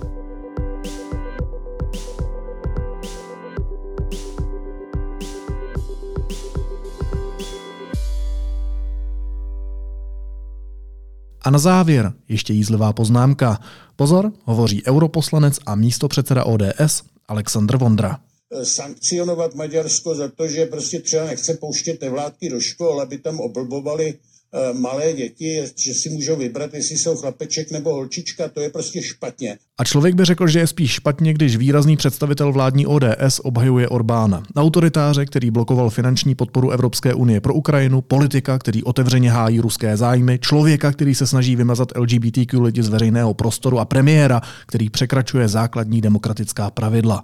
A 11.43 11.49
na 11.49 11.59
závěr 11.59 12.13
ještě 12.27 12.53
jízlivá 12.53 12.93
poznámka. 12.93 13.59
Pozor, 14.01 14.31
hovoří 14.45 14.83
europoslanec 14.87 15.59
a 15.65 15.75
místopředseda 15.75 16.43
ODS 16.43 17.03
Aleksandr 17.27 17.77
Vondra. 17.77 18.19
Sankcionovat 18.63 19.55
Maďarsko 19.55 20.15
za 20.15 20.27
to, 20.27 20.47
že 20.47 20.65
prostě 20.65 20.99
třeba 20.99 21.25
nechce 21.25 21.53
pouštět 21.53 22.01
nevládky 22.01 22.49
do 22.49 22.59
škol, 22.59 23.01
aby 23.01 23.17
tam 23.17 23.39
oblbovali 23.39 24.13
Eh, 24.13 24.30
malé 24.73 25.13
děti, 25.13 25.63
že 25.75 25.93
si 25.93 26.09
můžou 26.09 26.35
vybrat, 26.35 26.73
jestli 26.73 26.97
jsou 26.97 27.15
chlapeček 27.15 27.71
nebo 27.71 27.93
holčička, 27.93 28.47
to 28.47 28.59
je 28.61 28.69
prostě 28.69 29.01
špatně. 29.01 29.57
A 29.77 29.83
člověk 29.83 30.15
by 30.15 30.25
řekl, 30.25 30.47
že 30.47 30.59
je 30.59 30.67
spíš 30.67 30.91
špatně, 30.91 31.33
když 31.33 31.55
výrazný 31.55 31.97
představitel 31.97 32.51
vládní 32.53 32.87
ODS 32.87 33.39
obhajuje 33.43 33.89
Orbána. 33.89 34.43
Autoritáře, 34.55 35.25
který 35.25 35.51
blokoval 35.51 35.89
finanční 35.89 36.35
podporu 36.35 36.71
Evropské 36.71 37.13
unie 37.13 37.41
pro 37.41 37.53
Ukrajinu, 37.53 38.01
politika, 38.01 38.59
který 38.59 38.83
otevřeně 38.83 39.31
hájí 39.31 39.59
ruské 39.59 39.97
zájmy, 39.97 40.39
člověka, 40.39 40.91
který 40.91 41.15
se 41.15 41.27
snaží 41.27 41.55
vymazat 41.55 41.97
LGBTQ 41.97 42.61
lidi 42.61 42.83
z 42.83 42.87
veřejného 42.87 43.33
prostoru 43.33 43.79
a 43.79 43.85
premiéra, 43.85 44.41
který 44.65 44.89
překračuje 44.89 45.47
základní 45.47 46.01
demokratická 46.01 46.71
pravidla. 46.71 47.23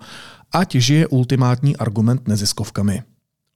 Ať 0.51 0.75
žije 0.75 1.07
ultimátní 1.07 1.77
argument 1.77 2.27
neziskovkami. 2.27 3.03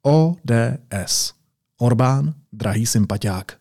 ODS. 0.04 1.34
Orbán, 1.80 2.34
drahý 2.54 2.86
sympatiák. 2.86 3.61